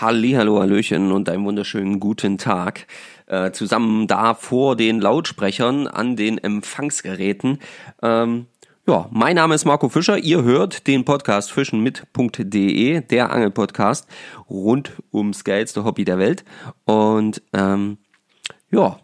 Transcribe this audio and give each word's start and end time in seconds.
Hallihallo, 0.00 0.60
Hallöchen 0.60 1.10
und 1.10 1.28
einen 1.28 1.44
wunderschönen 1.44 1.98
guten 1.98 2.38
Tag. 2.38 2.86
Äh, 3.26 3.50
zusammen 3.50 4.06
da 4.06 4.34
vor 4.34 4.76
den 4.76 5.00
Lautsprechern 5.00 5.88
an 5.88 6.14
den 6.14 6.38
Empfangsgeräten. 6.38 7.58
Ähm, 8.00 8.46
ja, 8.86 9.08
mein 9.10 9.34
Name 9.34 9.56
ist 9.56 9.64
Marco 9.64 9.88
Fischer. 9.88 10.16
Ihr 10.16 10.44
hört 10.44 10.86
den 10.86 11.04
Podcast 11.04 11.50
fischenmit.de, 11.50 13.00
der 13.00 13.32
Angelpodcast 13.32 14.08
rund 14.48 14.92
ums 15.12 15.42
geilste 15.42 15.82
Hobby 15.84 16.04
der 16.04 16.18
Welt. 16.18 16.44
Und 16.84 17.42
ähm, 17.52 17.98
ja, 18.70 19.00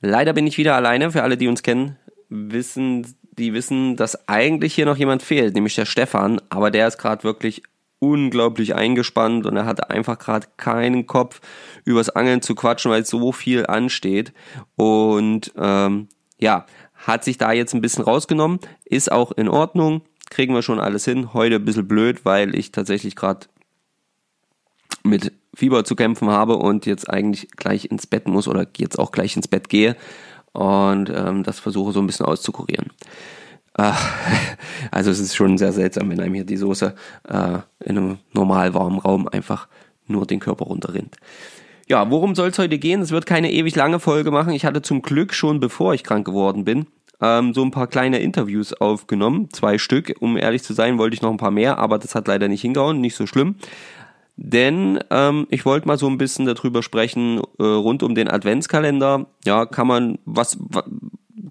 leider 0.00 0.32
bin 0.32 0.48
ich 0.48 0.58
wieder 0.58 0.74
alleine. 0.74 1.12
Für 1.12 1.22
alle, 1.22 1.36
die 1.36 1.46
uns 1.46 1.62
kennen, 1.62 1.96
wissen, 2.28 3.14
die 3.38 3.54
wissen, 3.54 3.94
dass 3.94 4.28
eigentlich 4.28 4.74
hier 4.74 4.86
noch 4.86 4.96
jemand 4.96 5.22
fehlt, 5.22 5.54
nämlich 5.54 5.76
der 5.76 5.86
Stefan. 5.86 6.40
Aber 6.48 6.72
der 6.72 6.88
ist 6.88 6.98
gerade 6.98 7.22
wirklich 7.22 7.62
unglaublich 8.04 8.74
eingespannt 8.74 9.46
und 9.46 9.56
er 9.56 9.64
hat 9.64 9.90
einfach 9.90 10.18
gerade 10.18 10.46
keinen 10.56 11.06
Kopf, 11.06 11.40
übers 11.84 12.10
Angeln 12.10 12.42
zu 12.42 12.54
quatschen, 12.54 12.90
weil 12.90 13.04
so 13.04 13.32
viel 13.32 13.66
ansteht. 13.66 14.32
Und 14.76 15.52
ähm, 15.56 16.08
ja, 16.38 16.66
hat 16.94 17.24
sich 17.24 17.38
da 17.38 17.52
jetzt 17.52 17.74
ein 17.74 17.80
bisschen 17.80 18.04
rausgenommen, 18.04 18.60
ist 18.84 19.10
auch 19.10 19.32
in 19.32 19.48
Ordnung, 19.48 20.02
kriegen 20.30 20.54
wir 20.54 20.62
schon 20.62 20.80
alles 20.80 21.04
hin. 21.04 21.32
Heute 21.32 21.56
ein 21.56 21.64
bisschen 21.64 21.88
blöd, 21.88 22.24
weil 22.24 22.54
ich 22.54 22.72
tatsächlich 22.72 23.16
gerade 23.16 23.46
mit 25.02 25.32
Fieber 25.54 25.84
zu 25.84 25.96
kämpfen 25.96 26.28
habe 26.30 26.56
und 26.56 26.86
jetzt 26.86 27.08
eigentlich 27.08 27.50
gleich 27.52 27.86
ins 27.86 28.06
Bett 28.06 28.26
muss 28.26 28.48
oder 28.48 28.66
jetzt 28.76 28.98
auch 28.98 29.12
gleich 29.12 29.36
ins 29.36 29.48
Bett 29.48 29.68
gehe 29.68 29.96
und 30.52 31.10
ähm, 31.10 31.42
das 31.42 31.58
versuche 31.58 31.92
so 31.92 32.00
ein 32.00 32.06
bisschen 32.06 32.26
auszukurieren. 32.26 32.90
Also 34.90 35.10
es 35.10 35.18
ist 35.18 35.34
schon 35.34 35.58
sehr 35.58 35.72
seltsam, 35.72 36.10
wenn 36.10 36.20
einem 36.20 36.34
hier 36.34 36.44
die 36.44 36.56
Soße 36.56 36.94
äh, 37.28 37.58
in 37.84 37.98
einem 37.98 38.18
normal 38.32 38.74
warmen 38.74 38.98
Raum 38.98 39.28
einfach 39.28 39.66
nur 40.06 40.26
den 40.26 40.40
Körper 40.40 40.66
runterrinnt. 40.66 41.16
Ja, 41.88 42.10
worum 42.10 42.34
soll 42.34 42.48
es 42.48 42.58
heute 42.58 42.78
gehen? 42.78 43.00
Es 43.02 43.10
wird 43.10 43.26
keine 43.26 43.52
ewig 43.52 43.74
lange 43.76 44.00
Folge 44.00 44.30
machen. 44.30 44.52
Ich 44.52 44.64
hatte 44.64 44.82
zum 44.82 45.02
Glück 45.02 45.34
schon, 45.34 45.60
bevor 45.60 45.94
ich 45.94 46.04
krank 46.04 46.24
geworden 46.24 46.64
bin, 46.64 46.86
ähm, 47.20 47.52
so 47.54 47.62
ein 47.62 47.70
paar 47.70 47.86
kleine 47.86 48.20
Interviews 48.20 48.72
aufgenommen. 48.72 49.48
Zwei 49.52 49.78
Stück. 49.78 50.14
Um 50.20 50.36
ehrlich 50.36 50.62
zu 50.62 50.72
sein, 50.72 50.98
wollte 50.98 51.14
ich 51.14 51.22
noch 51.22 51.30
ein 51.30 51.36
paar 51.36 51.50
mehr, 51.50 51.78
aber 51.78 51.98
das 51.98 52.14
hat 52.14 52.28
leider 52.28 52.48
nicht 52.48 52.62
hingehauen. 52.62 53.00
Nicht 53.00 53.16
so 53.16 53.26
schlimm. 53.26 53.56
Denn 54.36 54.98
ähm, 55.10 55.46
ich 55.50 55.64
wollte 55.64 55.86
mal 55.86 55.98
so 55.98 56.08
ein 56.08 56.18
bisschen 56.18 56.46
darüber 56.46 56.82
sprechen, 56.82 57.40
äh, 57.58 57.62
rund 57.62 58.02
um 58.02 58.14
den 58.14 58.28
Adventskalender. 58.28 59.26
Ja, 59.44 59.66
kann 59.66 59.86
man, 59.86 60.18
was 60.24 60.58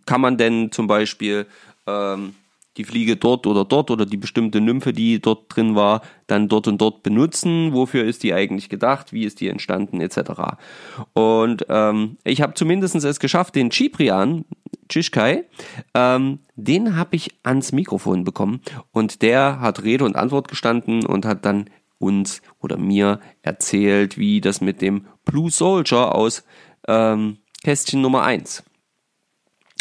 kann 0.05 0.19
man 0.19 0.37
denn 0.37 0.71
zum 0.71 0.87
Beispiel 0.87 1.45
ähm, 1.87 2.35
die 2.77 2.83
Fliege 2.83 3.17
dort 3.17 3.45
oder 3.45 3.65
dort 3.65 3.91
oder 3.91 4.05
die 4.05 4.17
bestimmte 4.17 4.59
Nymphe, 4.59 4.93
die 4.93 5.21
dort 5.21 5.55
drin 5.55 5.75
war, 5.75 6.01
dann 6.27 6.47
dort 6.47 6.67
und 6.67 6.81
dort 6.81 7.03
benutzen. 7.03 7.73
Wofür 7.73 8.03
ist 8.03 8.23
die 8.23 8.33
eigentlich 8.33 8.69
gedacht? 8.69 9.13
Wie 9.13 9.25
ist 9.25 9.41
die 9.41 9.47
entstanden? 9.47 10.01
Etc. 10.01 10.17
Und 11.13 11.65
ähm, 11.69 12.17
ich 12.23 12.41
habe 12.41 12.55
zumindest 12.55 12.95
es 12.95 13.19
geschafft, 13.19 13.55
den 13.55 13.71
Ciprian, 13.71 14.45
Chischkai, 14.89 15.45
ähm, 15.93 16.39
den 16.55 16.95
habe 16.95 17.15
ich 17.15 17.31
ans 17.43 17.71
Mikrofon 17.71 18.23
bekommen 18.23 18.61
und 18.91 19.21
der 19.21 19.59
hat 19.59 19.83
Rede 19.83 20.05
und 20.05 20.15
Antwort 20.15 20.47
gestanden 20.47 21.05
und 21.05 21.25
hat 21.25 21.45
dann 21.45 21.69
uns 21.99 22.41
oder 22.59 22.77
mir 22.77 23.19
erzählt, 23.41 24.17
wie 24.17 24.41
das 24.41 24.61
mit 24.61 24.81
dem 24.81 25.05
Blue 25.25 25.49
Soldier 25.49 26.13
aus 26.13 26.43
ähm, 26.87 27.37
Kästchen 27.63 28.01
Nummer 28.01 28.23
1 28.23 28.63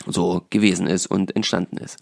so 0.07 0.43
gewesen 0.51 0.87
ist 0.87 1.07
und 1.07 1.35
entstanden 1.37 1.77
ist. 1.77 1.99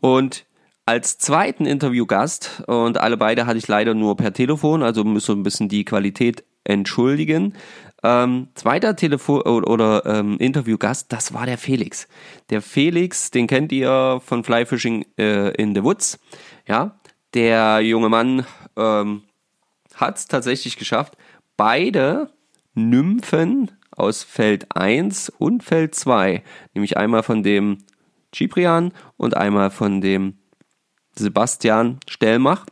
Und 0.00 0.44
als 0.86 1.18
zweiten 1.18 1.64
Interviewgast, 1.64 2.62
und 2.66 2.98
alle 2.98 3.16
beide 3.16 3.46
hatte 3.46 3.58
ich 3.58 3.68
leider 3.68 3.94
nur 3.94 4.16
per 4.16 4.32
Telefon, 4.32 4.82
also 4.82 5.02
muss 5.02 5.24
so 5.24 5.32
ein 5.32 5.42
bisschen 5.42 5.68
die 5.68 5.84
Qualität 5.84 6.44
entschuldigen. 6.64 7.54
Ähm, 8.02 8.48
zweiter 8.54 8.94
Telefon 8.96 9.40
oder, 9.42 10.04
ähm, 10.04 10.36
Interviewgast, 10.38 11.10
das 11.10 11.32
war 11.32 11.46
der 11.46 11.56
Felix. 11.56 12.06
Der 12.50 12.60
Felix, 12.60 13.30
den 13.30 13.46
kennt 13.46 13.72
ihr 13.72 14.20
von 14.22 14.44
Fly 14.44 14.66
Fishing 14.66 15.06
äh, 15.18 15.54
in 15.54 15.74
the 15.74 15.82
Woods. 15.82 16.18
Ja, 16.66 16.98
der 17.32 17.80
junge 17.80 18.10
Mann 18.10 18.44
ähm, 18.76 19.22
hat 19.94 20.18
es 20.18 20.26
tatsächlich 20.26 20.76
geschafft, 20.76 21.16
beide 21.56 22.28
Nymphen 22.74 23.70
aus 23.90 24.22
Feld 24.22 24.74
1 24.76 25.30
und 25.30 25.62
Feld 25.62 25.94
2, 25.94 26.42
nämlich 26.74 26.96
einmal 26.96 27.22
von 27.22 27.42
dem 27.42 27.78
Ciprian 28.34 28.92
und 29.16 29.36
einmal 29.36 29.70
von 29.70 30.00
dem 30.00 30.38
Sebastian 31.14 32.00
Stellmach, 32.08 32.66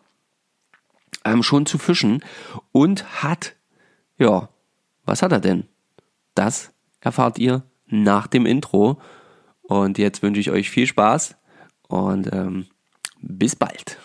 ähm, 1.25 1.43
schon 1.43 1.67
zu 1.67 1.79
fischen 1.79 2.25
und 2.73 3.23
hat, 3.23 3.55
ja, 4.19 4.49
was 5.05 5.23
hat 5.23 5.33
er 5.33 5.41
denn? 5.41 5.69
Das 6.35 6.73
erfahrt 7.01 7.39
ihr 7.39 7.63
nach 7.87 8.27
dem 8.27 8.47
Intro. 8.47 9.01
Und 9.63 9.99
jetzt 9.99 10.23
wünsche 10.23 10.41
ich 10.41 10.51
euch 10.51 10.71
viel 10.71 10.87
Spaß 10.87 11.37
und 11.89 12.33
ähm, 12.33 12.67
bis 13.21 13.55
bald. 13.55 13.99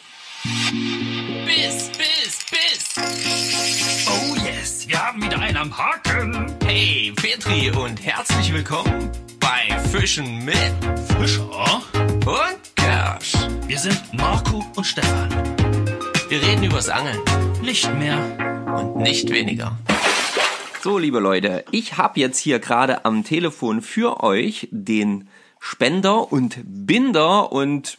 Bis, 1.45 1.89
bis, 1.97 2.45
bis. 2.51 3.66
Einen 5.57 5.71
am 5.71 5.77
Haken. 5.77 6.55
Hey, 6.65 7.11
Petri 7.15 7.71
und 7.71 8.03
herzlich 8.05 8.53
willkommen 8.53 9.09
bei 9.39 9.79
Fischen 9.89 10.45
mit 10.45 10.55
Fischer 11.17 11.81
und 11.93 12.75
Kersch. 12.75 13.33
Wir 13.65 13.79
sind 13.79 13.99
Marco 14.13 14.63
und 14.75 14.83
Stefan. 14.83 15.29
Wir 16.29 16.41
reden 16.41 16.63
übers 16.63 16.89
Angeln 16.89 17.19
Nicht 17.63 17.91
mehr. 17.95 18.17
und 18.75 18.97
nicht 18.97 19.29
weniger. 19.31 19.77
So, 20.83 20.99
liebe 20.99 21.19
Leute, 21.19 21.65
ich 21.71 21.97
habe 21.97 22.19
jetzt 22.19 22.37
hier 22.37 22.59
gerade 22.59 23.05
am 23.05 23.23
Telefon 23.23 23.81
für 23.81 24.23
euch 24.23 24.67
den 24.71 25.27
Spender 25.59 26.31
und 26.31 26.59
Binder 26.65 27.51
und 27.51 27.97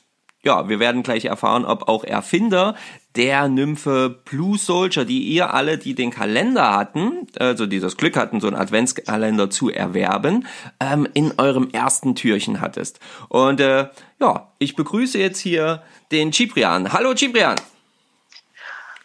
ja, 0.48 0.66
wir 0.66 0.80
werden 0.80 1.02
gleich 1.02 1.26
erfahren, 1.26 1.66
ob 1.66 1.88
auch 1.88 2.04
Erfinder 2.04 2.74
der 3.16 3.48
Nymphe 3.48 4.08
Blue 4.24 4.56
Soldier, 4.56 5.04
die 5.04 5.20
ihr 5.24 5.52
alle, 5.52 5.76
die 5.76 5.94
den 5.94 6.10
Kalender 6.10 6.74
hatten, 6.74 7.26
also 7.38 7.66
die 7.66 7.80
das 7.80 7.98
Glück 7.98 8.16
hatten, 8.16 8.40
so 8.40 8.46
einen 8.46 8.56
Adventskalender 8.56 9.50
zu 9.50 9.68
erwerben, 9.68 10.46
ähm, 10.80 11.06
in 11.12 11.34
eurem 11.36 11.68
ersten 11.70 12.14
Türchen 12.14 12.62
hattest. 12.62 12.98
Und 13.28 13.60
äh, 13.60 13.88
ja, 14.20 14.50
ich 14.58 14.74
begrüße 14.74 15.18
jetzt 15.18 15.38
hier 15.38 15.82
den 16.12 16.32
Ciprian. 16.32 16.94
Hallo 16.94 17.14
Ciprian. 17.14 17.56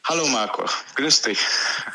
Hallo 0.05 0.25
Marco, 0.27 0.63
grüß 0.95 1.23
dich. 1.23 1.39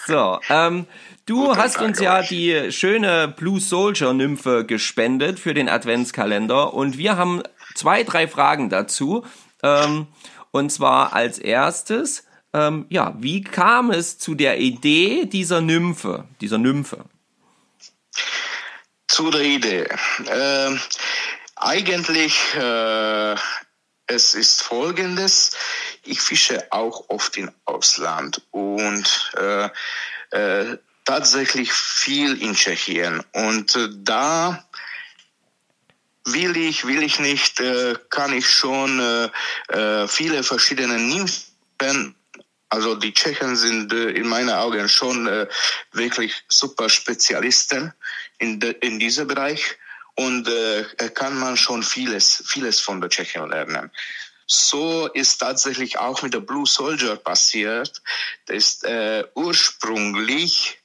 So, 0.06 0.41
ähm, 0.50 0.87
du 1.25 1.47
Guten 1.47 1.56
hast 1.56 1.76
Tag 1.76 1.84
uns 1.84 2.00
ja 2.00 2.19
euch. 2.19 2.28
die 2.28 2.70
schöne 2.70 3.28
Blue 3.28 3.60
Soldier 3.60 4.12
Nymphe 4.12 4.66
gespendet 4.66 5.41
für 5.41 5.54
den 5.54 5.70
Adventskalender 5.70 6.75
und 6.75 6.98
wir 6.98 7.16
haben 7.16 7.42
zwei, 7.78 8.03
drei 8.03 8.28
Fragen 8.28 8.69
dazu. 8.69 9.25
Ähm, 9.62 10.09
und 10.50 10.71
zwar 10.71 11.12
als 11.12 11.39
erstes, 11.39 12.25
ähm, 12.53 12.87
ja, 12.89 13.15
wie 13.19 13.43
kam 13.43 13.91
es 13.91 14.19
zu 14.19 14.34
der 14.34 14.59
Idee 14.59 15.27
dieser 15.27 15.61
Nymphe, 15.61 16.27
dieser 16.41 16.59
Nymphe? 16.59 17.05
Zu 19.06 19.31
der 19.31 19.43
Idee. 19.43 19.87
Ähm, 20.31 20.81
eigentlich, 21.56 22.55
äh, 22.55 23.34
es 24.06 24.34
ist 24.34 24.62
folgendes. 24.62 25.50
Ich 26.05 26.21
fische 26.21 26.67
auch 26.71 27.05
oft 27.09 27.37
im 27.37 27.50
Ausland 27.65 28.43
und 28.50 29.33
äh, 29.37 29.69
äh, 30.31 30.78
tatsächlich 31.05 31.72
viel 31.72 32.41
in 32.43 32.55
Tschechien. 32.55 33.22
Und 33.33 33.77
äh, 33.77 33.88
da 33.99 34.68
will 36.33 36.56
ich, 36.56 36.87
will 36.87 37.03
ich 37.03 37.19
nicht, 37.21 37.61
äh, 37.61 37.94
kann 38.11 38.33
ich 38.33 38.49
schon 38.49 39.00
äh, 39.00 39.31
äh, 39.77 40.09
viele 40.09 40.43
verschiedene 40.43 40.99
Nymphen 40.99 42.15
also 42.71 42.94
die 42.94 43.15
Tschechen 43.15 43.56
sind 43.56 43.93
äh, 43.93 44.11
in 44.11 44.28
meinen 44.28 44.50
Augen 44.50 44.88
schon 44.88 45.27
äh, 45.27 45.47
wirklich 45.93 46.35
super 46.49 46.88
Spezialisten 46.88 47.93
in, 48.38 48.61
de, 48.61 48.73
in 48.81 48.99
diesem 48.99 49.26
Bereich 49.26 49.76
und 50.17 50.49
äh, 50.49 50.85
kann 51.14 51.38
man 51.38 51.56
schon 51.56 51.82
vieles, 51.82 52.43
vieles 52.47 52.81
von 52.81 53.00
der 53.00 53.08
Tschechen 53.08 53.49
lernen. 53.49 53.91
So 54.47 55.06
ist 55.08 55.38
tatsächlich 55.38 55.99
auch 55.99 56.23
mit 56.23 56.35
der 56.35 56.41
Blue 56.41 56.67
Soldier 56.67 57.17
passiert. 57.17 58.02
Das 58.47 58.56
ist 58.56 58.85
äh, 58.85 59.25
ursprünglich 59.35 60.79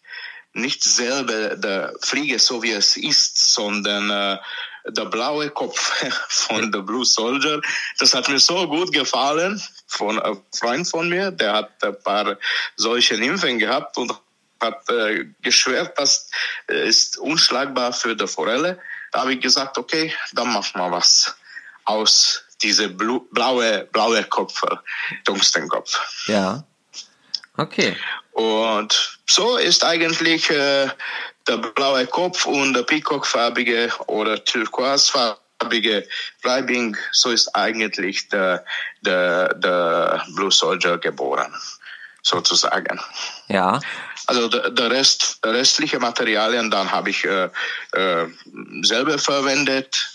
nicht 0.54 0.84
selber 0.84 1.56
der 1.56 1.94
Fliege, 2.02 2.40
so 2.40 2.62
wie 2.62 2.72
es 2.72 2.96
ist, 2.96 3.54
sondern 3.54 4.10
äh, 4.10 4.38
der 4.86 5.06
blaue 5.06 5.50
Kopf 5.50 5.78
von 6.30 6.72
der 6.72 6.80
Blue 6.80 7.06
Soldier. 7.06 7.62
Das 8.00 8.14
hat 8.14 8.30
mir 8.30 8.40
so 8.40 8.68
gut 8.68 8.92
gefallen 8.92 9.62
von 9.88 10.20
einem 10.20 10.42
Freund 10.54 10.88
von 10.88 11.10
mir, 11.10 11.32
der 11.32 11.54
hat 11.54 11.84
ein 11.84 11.96
paar 12.04 12.38
solche 12.76 13.18
Nymphen 13.18 13.60
gehabt 13.60 13.98
und 13.98 14.14
hat 14.60 14.90
äh, 14.90 15.26
geschwört, 15.42 16.00
das 16.00 16.30
äh, 16.70 16.88
ist 16.88 17.18
unschlagbar 17.18 17.94
für 17.94 18.16
die 18.16 18.28
Forelle. 18.28 18.80
Da 19.12 19.22
habe 19.22 19.34
ich 19.34 19.42
gesagt, 19.42 19.78
okay, 19.78 20.14
dann 20.34 20.52
machen 20.52 20.80
wir 20.80 20.92
was 20.92 21.36
aus 21.86 22.46
diese 22.62 22.88
blu 22.88 23.28
blaue 23.32 23.88
blaue 23.92 24.24
Kopf, 24.24 24.64
äh, 24.64 24.76
Tungstenkopf. 25.26 26.00
Ja. 26.28 26.64
Okay. 27.58 27.96
Und 28.32 29.20
so 29.28 29.58
ist 29.58 29.84
eigentlich 29.84 30.50
äh, 30.50 30.90
der 31.48 31.58
blaue 31.58 32.06
Kopf 32.08 32.46
und 32.46 32.74
der 32.74 32.84
peacockfarbige 32.84 33.92
oder 34.08 34.44
türkisfarbige 34.44 36.08
Bleibing, 36.42 36.98
so 37.12 37.30
ist 37.32 37.54
eigentlich 37.56 38.30
der, 38.30 38.66
der, 39.02 39.54
der 39.56 40.26
Blue 40.36 40.52
Soldier 40.52 40.98
geboren, 40.98 41.54
sozusagen. 42.22 43.00
Ja. 43.48 43.80
Also 44.28 44.48
der, 44.48 44.70
der 44.70 44.92
Rest, 44.92 45.40
restliche 45.46 46.00
Materialien, 46.00 46.72
dann 46.72 46.92
habe 46.92 47.10
ich 47.10 47.26
äh, 47.26 47.50
äh, 47.92 48.28
selber 48.82 49.18
verwendet. 49.18 50.10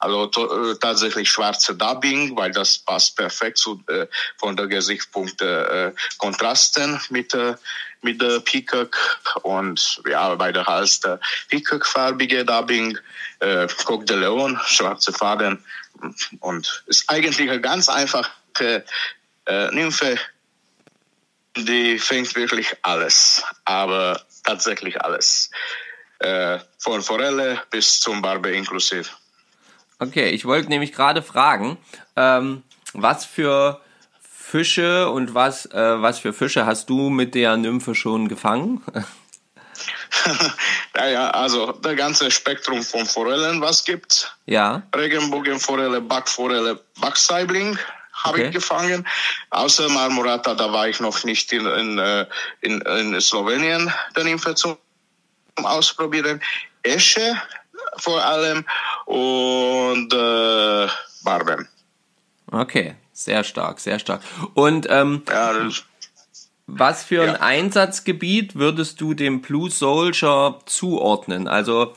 Also 0.00 0.26
to, 0.26 0.70
äh, 0.70 0.78
tatsächlich 0.78 1.28
schwarze 1.28 1.74
Dubbing, 1.74 2.36
weil 2.36 2.52
das 2.52 2.78
passt 2.78 3.16
perfekt 3.16 3.58
zu, 3.58 3.82
äh, 3.88 4.06
von 4.38 4.56
der 4.56 4.68
Gesichtspunkt 4.68 5.42
äh, 5.42 5.92
Kontrasten 6.18 7.00
mit, 7.10 7.34
äh, 7.34 7.54
mit 8.02 8.20
der 8.20 8.40
Peacock 8.40 8.96
und 9.42 10.00
ja, 10.08 10.34
bei 10.34 10.52
der 10.52 10.66
Hals 10.66 11.00
der 11.00 11.20
Peacock-farbige 11.48 12.44
Dubbing, 12.44 12.98
äh, 13.40 13.66
Coq 13.84 14.06
de 14.06 14.16
Leon, 14.16 14.58
schwarze 14.66 15.12
Faden 15.12 15.62
und 16.40 16.84
ist 16.86 17.08
eigentlich 17.10 17.50
eine 17.50 17.60
ganz 17.60 17.88
einfache 17.88 18.30
äh, 19.46 19.70
Nymphe, 19.72 20.18
die 21.56 21.98
fängt 21.98 22.34
wirklich 22.36 22.74
alles, 22.82 23.42
aber 23.64 24.20
tatsächlich 24.44 25.00
alles. 25.02 25.50
Äh, 26.20 26.58
von 26.78 27.02
Forelle 27.02 27.62
bis 27.70 28.00
zum 28.00 28.20
Barbe 28.22 28.50
inklusiv. 28.50 29.16
Okay, 30.00 30.30
ich 30.30 30.44
wollte 30.44 30.68
nämlich 30.68 30.92
gerade 30.92 31.22
fragen, 31.22 31.78
ähm, 32.16 32.62
was 32.92 33.24
für 33.24 33.80
Fische 34.50 35.10
und 35.10 35.34
was, 35.34 35.66
äh, 35.66 36.00
was 36.02 36.20
für 36.20 36.32
Fische 36.32 36.64
hast 36.64 36.88
du 36.88 37.10
mit 37.10 37.34
der 37.34 37.58
Nymphe 37.58 37.94
schon 37.94 38.28
gefangen? 38.28 38.82
naja, 40.94 41.30
also 41.32 41.72
der 41.72 41.94
ganze 41.94 42.30
Spektrum 42.30 42.82
von 42.82 43.04
Forellen, 43.04 43.60
was 43.60 43.84
gibt's? 43.84 44.32
Ja. 44.46 44.82
Regenbogenforelle, 44.96 46.00
Backforelle, 46.00 46.80
Backsaibling 46.98 47.78
habe 48.14 48.38
Okay. 48.38 48.46
ich 48.46 48.54
gefangen. 48.54 49.06
Außer 49.50 49.86
Marmorata, 49.90 50.54
da 50.54 50.72
war 50.72 50.88
ich 50.88 50.98
noch 50.98 51.24
nicht 51.24 51.52
in, 51.52 51.66
in, 51.66 51.98
äh, 51.98 52.24
in, 52.62 52.80
in 52.80 53.20
Slowenien, 53.20 53.92
der 54.16 54.24
Nymphe 54.24 54.54
zum 54.54 54.78
Ausprobieren. 55.56 56.40
Esche 56.82 57.36
vor 57.98 58.24
allem 58.24 58.64
und 59.04 60.12
äh, 60.12 60.88
Barben. 61.22 61.68
Okay, 62.50 62.96
sehr 63.24 63.44
stark, 63.44 63.80
sehr 63.80 63.98
stark. 63.98 64.22
Und 64.54 64.86
ähm, 64.90 65.22
Ja, 65.28 65.52
was 66.66 67.02
für 67.02 67.22
ein 67.22 67.28
Ja. 67.28 67.40
Einsatzgebiet 67.40 68.54
würdest 68.54 69.00
du 69.00 69.14
dem 69.14 69.40
Blue 69.40 69.70
Soldier 69.70 70.58
zuordnen? 70.66 71.48
Also 71.48 71.94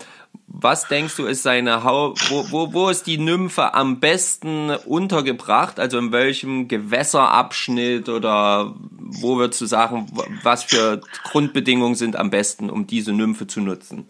was 0.48 0.88
denkst 0.88 1.16
du 1.16 1.26
ist 1.26 1.44
seine 1.44 1.84
Hau 1.84 2.14
wo, 2.30 2.46
wo, 2.52 2.74
wo 2.74 2.90
ist 2.90 3.06
die 3.08 3.18
Nymphe 3.18 3.74
am 3.74 4.00
besten 4.00 4.70
untergebracht? 4.70 5.80
Also 5.80 5.98
in 5.98 6.12
welchem 6.12 6.68
Gewässerabschnitt 6.68 8.10
oder 8.10 8.74
wo 8.98 9.38
würdest 9.38 9.62
du 9.62 9.66
sagen, 9.66 10.08
was 10.44 10.64
für 10.64 11.02
Grundbedingungen 11.24 11.96
sind 11.96 12.16
am 12.16 12.30
besten, 12.30 12.70
um 12.70 12.88
diese 12.88 13.12
Nymphe 13.12 13.48
zu 13.48 13.60
nutzen? 13.62 14.10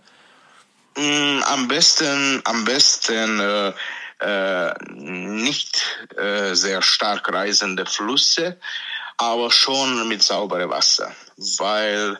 Mm, 0.97 1.41
am 1.43 1.67
besten, 1.67 2.41
am 2.43 2.65
besten 2.65 3.39
äh, 3.39 3.73
äh, 4.21 4.73
nicht 4.93 5.83
äh, 6.15 6.53
sehr 6.53 6.81
stark 6.81 7.31
reisende 7.33 7.85
Flüsse, 7.85 8.57
aber 9.17 9.51
schon 9.51 10.07
mit 10.07 10.23
sauberem 10.23 10.69
Wasser, 10.69 11.11
weil 11.57 12.17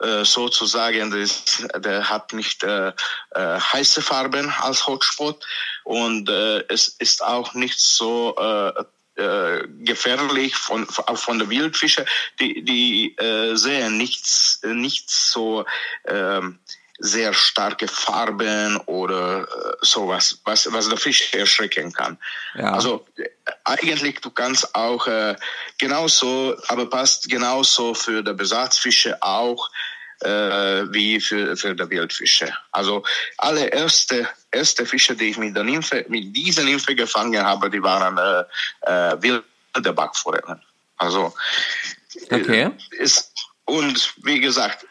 äh, 0.00 0.24
sozusagen 0.24 1.10
das, 1.10 1.64
der 1.76 2.08
hat 2.08 2.32
nicht 2.32 2.64
äh, 2.64 2.88
äh, 2.88 3.60
heiße 3.60 4.02
Farben 4.02 4.50
als 4.50 4.86
Hotspot 4.86 5.46
und 5.84 6.28
äh, 6.28 6.64
es 6.68 6.88
ist 6.98 7.22
auch 7.22 7.54
nicht 7.54 7.78
so 7.78 8.34
äh, 8.36 8.84
äh, 9.16 9.68
gefährlich 9.84 10.56
von 10.56 10.88
auch 11.06 11.18
von 11.18 11.38
der 11.38 11.48
Wildfische. 11.48 12.04
Die 12.40 12.64
die 12.64 13.16
sehen 13.54 13.96
nichts 13.96 14.60
nichts 14.64 15.30
so 15.30 15.64
ähm, 16.06 16.58
sehr 16.98 17.32
starke 17.32 17.88
Farben 17.88 18.76
oder 18.86 19.42
äh, 19.42 19.76
sowas, 19.80 20.38
was, 20.44 20.72
was 20.72 20.88
der 20.88 20.98
Fisch 20.98 21.32
erschrecken 21.34 21.92
kann. 21.92 22.18
Ja. 22.54 22.72
Also 22.72 23.04
eigentlich 23.64 24.20
du 24.20 24.30
kannst 24.30 24.74
auch 24.74 25.06
äh, 25.06 25.34
genauso, 25.78 26.56
aber 26.68 26.88
passt 26.88 27.28
genauso 27.28 27.94
für 27.94 28.22
die 28.22 28.32
Besatzfische 28.32 29.20
auch 29.22 29.70
äh, 30.20 30.28
wie 30.92 31.20
für, 31.20 31.56
für 31.56 31.74
die 31.74 31.90
Wildfische. 31.90 32.52
Also 32.70 33.02
alle 33.38 33.66
erste, 33.66 34.28
erste 34.52 34.86
Fische, 34.86 35.16
die 35.16 35.30
ich 35.30 35.36
mit 35.36 35.56
der 35.56 35.64
Nymphe, 35.64 36.04
mit 36.08 36.34
dieser 36.36 36.62
Nymphe 36.62 36.94
gefangen 36.94 37.42
habe, 37.42 37.68
die 37.70 37.82
waren 37.82 38.16
äh, 38.18 38.44
äh, 38.90 39.20
wilde 39.20 39.92
Backforellen. 39.92 40.62
Also 40.98 41.34
Okay. 42.30 42.70
äh, 42.92 43.02
ist, 43.02 43.32
und 43.64 44.14
wie 44.22 44.40
gesagt, 44.40 44.86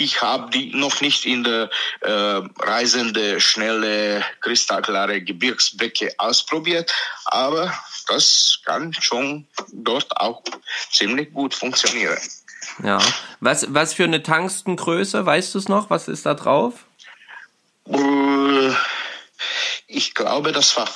ich 0.00 0.22
habe 0.22 0.50
die 0.50 0.72
noch 0.74 1.00
nicht 1.00 1.26
in 1.26 1.44
der 1.44 1.70
äh, 2.00 2.40
reisende, 2.58 3.40
schnelle, 3.40 4.24
kristallklare 4.40 5.20
Gebirgsbecke 5.22 6.14
ausprobiert, 6.18 6.92
aber 7.26 7.72
das 8.08 8.60
kann 8.64 8.92
schon 8.94 9.46
dort 9.72 10.16
auch 10.16 10.42
ziemlich 10.90 11.32
gut 11.32 11.54
funktionieren. 11.54 12.18
Ja. 12.82 12.98
Was, 13.40 13.66
was 13.74 13.94
für 13.94 14.04
eine 14.04 14.22
Tangstengröße, 14.22 15.24
weißt 15.26 15.54
du 15.54 15.58
es 15.58 15.68
noch? 15.68 15.90
Was 15.90 16.08
ist 16.08 16.24
da 16.26 16.34
drauf? 16.34 16.84
Äh, 17.86 18.72
Ich 19.86 20.14
glaube, 20.14 20.52
das 20.52 20.76
war 20.76 20.88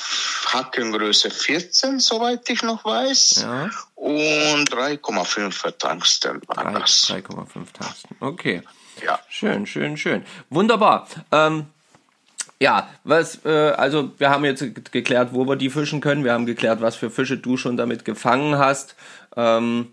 Hackengröße 0.53 1.31
14, 1.31 1.99
soweit 1.99 2.49
ich 2.49 2.63
noch 2.63 2.85
weiß. 2.85 3.41
Ja. 3.43 3.71
Und 3.97 4.71
3,5 4.73 5.79
Tungsten 5.79 6.41
war 6.47 6.65
Drei- 6.65 6.79
das. 6.79 7.09
3,5 7.11 7.73
Tangsten. 7.73 8.17
Okay. 8.21 8.63
Ja. 9.05 9.19
Schön, 9.29 9.67
schön, 9.67 9.97
schön. 9.97 10.23
Wunderbar. 10.51 11.07
Ähm, 11.31 11.67
ja, 12.61 12.89
was, 13.05 13.45
äh, 13.45 13.73
also 13.77 14.13
wir 14.19 14.31
haben 14.31 14.45
jetzt 14.45 14.61
ge- 14.61 14.73
geklärt, 14.91 15.31
wo 15.33 15.47
wir 15.47 15.57
die 15.57 15.71
fischen 15.71 16.01
können. 16.01 16.25
Wir 16.25 16.33
haben 16.33 16.47
geklärt, 16.47 16.81
was 16.81 16.97
für 16.97 17.11
Fische 17.11 17.37
du 17.37 17.57
schon 17.57 17.77
damit 17.77 18.05
gefangen 18.05 18.57
hast. 18.59 18.95
Ähm, 19.37 19.93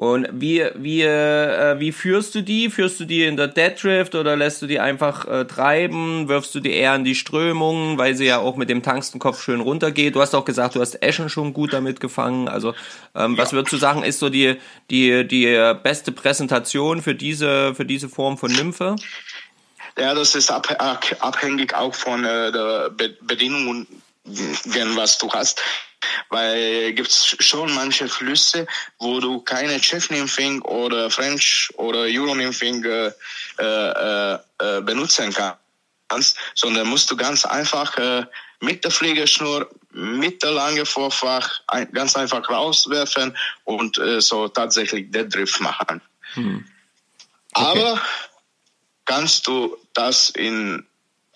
und 0.00 0.28
wie, 0.32 0.64
wie, 0.76 1.02
äh, 1.02 1.78
wie 1.78 1.92
führst 1.92 2.34
du 2.34 2.40
die? 2.40 2.70
Führst 2.70 2.98
du 3.00 3.04
die 3.04 3.24
in 3.24 3.36
der 3.36 3.48
Dead 3.48 3.74
Drift 3.82 4.14
oder 4.14 4.34
lässt 4.34 4.62
du 4.62 4.66
die 4.66 4.80
einfach 4.80 5.28
äh, 5.28 5.44
treiben? 5.44 6.26
Wirfst 6.26 6.54
du 6.54 6.60
die 6.60 6.72
eher 6.72 6.94
in 6.94 7.04
die 7.04 7.14
Strömungen, 7.14 7.98
weil 7.98 8.14
sie 8.14 8.24
ja 8.24 8.38
auch 8.38 8.56
mit 8.56 8.70
dem 8.70 8.82
Tangstenkopf 8.82 9.42
schön 9.42 9.60
runtergeht? 9.60 10.14
Du 10.14 10.22
hast 10.22 10.34
auch 10.34 10.46
gesagt, 10.46 10.74
du 10.74 10.80
hast 10.80 11.02
Eschen 11.02 11.28
schon 11.28 11.52
gut 11.52 11.74
damit 11.74 12.00
gefangen. 12.00 12.48
Also 12.48 12.72
ähm, 13.14 13.36
was 13.36 13.52
würdest 13.52 13.74
du 13.74 13.76
sagen, 13.76 14.02
ist 14.02 14.20
so 14.20 14.30
die, 14.30 14.56
die, 14.88 15.28
die 15.28 15.74
beste 15.82 16.12
Präsentation 16.12 17.02
für 17.02 17.14
diese, 17.14 17.74
für 17.74 17.84
diese 17.84 18.08
Form 18.08 18.38
von 18.38 18.50
Nymphe? 18.50 18.96
Ja, 19.98 20.14
das 20.14 20.34
ist 20.34 20.50
ab, 20.50 20.74
ab, 20.78 21.04
abhängig 21.20 21.74
auch 21.74 21.94
von 21.94 22.24
äh, 22.24 22.50
der 22.50 22.88
Be 22.88 23.18
Bedingungen, 23.20 23.86
was 24.24 25.18
du 25.18 25.30
hast. 25.30 25.60
Weil 26.28 26.92
gibt's 26.92 27.36
schon 27.40 27.74
manche 27.74 28.08
Flüsse, 28.08 28.66
wo 28.98 29.20
du 29.20 29.40
keine 29.40 29.82
Chef-Nymphing 29.82 30.62
oder 30.62 31.10
French 31.10 31.70
oder 31.76 32.00
Euro-Nymphing 32.00 32.84
äh, 32.84 33.12
äh, 33.58 34.38
äh, 34.58 34.80
benutzen 34.82 35.34
kannst, 36.08 36.36
sondern 36.54 36.88
musst 36.88 37.10
du 37.10 37.16
ganz 37.16 37.44
einfach 37.44 37.96
äh, 37.98 38.24
mit 38.60 38.84
der 38.84 38.90
Fliegerschnur, 38.90 39.68
mit 39.92 40.42
der 40.42 40.52
langen 40.52 40.86
Vorfach 40.86 41.60
ein, 41.66 41.90
ganz 41.92 42.14
einfach 42.16 42.48
rauswerfen 42.48 43.36
und 43.64 43.98
äh, 43.98 44.20
so 44.20 44.48
tatsächlich 44.48 45.10
den 45.10 45.28
Drift 45.28 45.60
machen. 45.60 46.00
Aber 47.52 48.00
kannst 49.04 49.46
du 49.46 49.76
das 49.94 50.30
in 50.30 50.86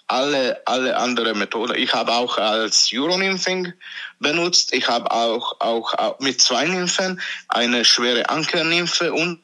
alle, 0.07 0.61
alle 0.67 0.97
andere 0.97 1.35
Methoden. 1.35 1.75
Ich 1.77 1.95
habe 1.95 2.13
auch 2.13 2.39
als 2.39 2.91
Euronymphing 2.93 3.73
benutzt. 4.19 4.73
Ich 4.73 4.89
habe 4.89 5.11
auch, 5.11 5.61
auch, 5.61 5.95
auch 5.95 6.21
mit 6.21 6.41
zwei 6.41 6.67
Nymphen 6.67 7.21
eine 7.49 7.85
schwere 7.85 8.29
Ankernymphe 8.29 9.13
unten 9.13 9.41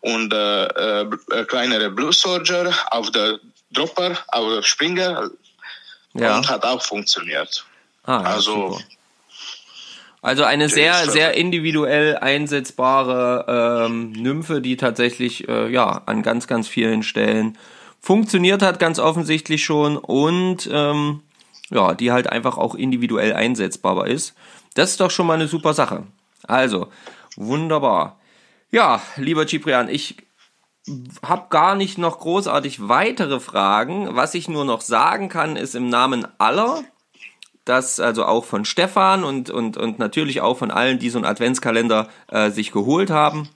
und 0.00 0.32
äh, 0.32 0.64
äh, 1.02 1.44
kleinere 1.48 1.90
Blue 1.90 2.12
Soldier 2.12 2.72
auf 2.90 3.10
der 3.10 3.40
Dropper, 3.72 4.16
auf 4.28 4.54
der 4.54 4.62
Springer 4.62 5.30
Ja. 6.12 6.36
und 6.36 6.48
hat 6.48 6.64
auch 6.64 6.82
funktioniert. 6.82 7.66
Ah, 8.04 8.20
ja, 8.22 8.30
also 8.30 8.70
super. 8.70 8.84
Also 10.22 10.44
eine 10.44 10.70
sehr, 10.70 11.02
äh, 11.02 11.10
sehr 11.10 11.34
individuell 11.34 12.16
einsetzbare 12.16 13.84
ähm, 13.86 14.12
Nymphe, 14.12 14.62
die 14.62 14.78
tatsächlich 14.78 15.48
äh, 15.48 15.68
ja 15.68 16.02
an 16.06 16.22
ganz, 16.22 16.46
ganz 16.46 16.66
vielen 16.66 17.02
Stellen 17.02 17.58
funktioniert 18.04 18.60
hat, 18.60 18.78
ganz 18.78 18.98
offensichtlich 18.98 19.64
schon 19.64 19.96
und 19.96 20.68
ähm, 20.70 21.22
ja, 21.70 21.94
die 21.94 22.12
halt 22.12 22.28
einfach 22.28 22.58
auch 22.58 22.74
individuell 22.74 23.32
einsetzbar 23.32 24.06
ist. 24.06 24.34
Das 24.74 24.90
ist 24.90 25.00
doch 25.00 25.10
schon 25.10 25.26
mal 25.26 25.34
eine 25.34 25.48
super 25.48 25.72
Sache. 25.72 26.02
Also, 26.46 26.88
wunderbar. 27.36 28.20
Ja, 28.70 29.00
lieber 29.16 29.46
Ciprian, 29.46 29.88
ich 29.88 30.18
habe 31.22 31.46
gar 31.48 31.76
nicht 31.76 31.96
noch 31.96 32.18
großartig 32.18 32.90
weitere 32.90 33.40
Fragen. 33.40 34.14
Was 34.14 34.34
ich 34.34 34.48
nur 34.48 34.66
noch 34.66 34.82
sagen 34.82 35.30
kann, 35.30 35.56
ist 35.56 35.74
im 35.74 35.88
Namen 35.88 36.26
aller, 36.36 36.84
dass 37.64 38.00
also 38.00 38.26
auch 38.26 38.44
von 38.44 38.66
Stefan 38.66 39.24
und, 39.24 39.48
und, 39.48 39.78
und 39.78 39.98
natürlich 39.98 40.42
auch 40.42 40.58
von 40.58 40.70
allen, 40.70 40.98
die 40.98 41.08
so 41.08 41.16
einen 41.16 41.24
Adventskalender 41.24 42.10
äh, 42.28 42.50
sich 42.50 42.70
geholt 42.70 43.08
haben, 43.08 43.48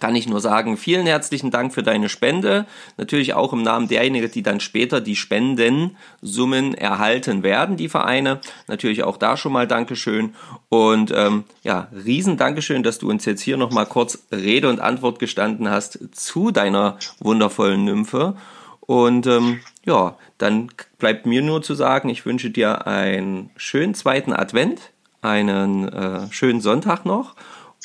kann 0.00 0.16
ich 0.16 0.28
nur 0.28 0.40
sagen, 0.40 0.76
vielen 0.76 1.06
herzlichen 1.06 1.52
Dank 1.52 1.72
für 1.72 1.84
deine 1.84 2.08
Spende. 2.08 2.66
Natürlich 2.96 3.34
auch 3.34 3.52
im 3.52 3.62
Namen 3.62 3.86
derjenigen, 3.86 4.30
die 4.30 4.42
dann 4.42 4.58
später 4.58 5.00
die 5.00 5.14
Spendensummen 5.14 6.74
erhalten 6.74 7.44
werden, 7.44 7.76
die 7.76 7.88
Vereine. 7.88 8.40
Natürlich 8.66 9.04
auch 9.04 9.16
da 9.16 9.36
schon 9.36 9.52
mal 9.52 9.68
Dankeschön. 9.68 10.34
Und 10.68 11.12
ähm, 11.14 11.44
ja, 11.62 11.88
riesen 12.04 12.36
Dankeschön, 12.36 12.82
dass 12.82 12.98
du 12.98 13.08
uns 13.08 13.24
jetzt 13.24 13.42
hier 13.42 13.56
nochmal 13.56 13.86
kurz 13.86 14.24
Rede 14.32 14.68
und 14.68 14.80
Antwort 14.80 15.20
gestanden 15.20 15.70
hast 15.70 15.98
zu 16.12 16.50
deiner 16.50 16.98
wundervollen 17.20 17.84
Nymphe. 17.84 18.36
Und 18.80 19.28
ähm, 19.28 19.60
ja, 19.86 20.16
dann 20.38 20.70
bleibt 20.98 21.24
mir 21.24 21.40
nur 21.40 21.62
zu 21.62 21.74
sagen, 21.74 22.08
ich 22.08 22.26
wünsche 22.26 22.50
dir 22.50 22.88
einen 22.88 23.50
schönen 23.56 23.94
zweiten 23.94 24.32
Advent, 24.32 24.90
einen 25.22 25.88
äh, 25.88 26.30
schönen 26.32 26.60
Sonntag 26.60 27.06
noch 27.06 27.34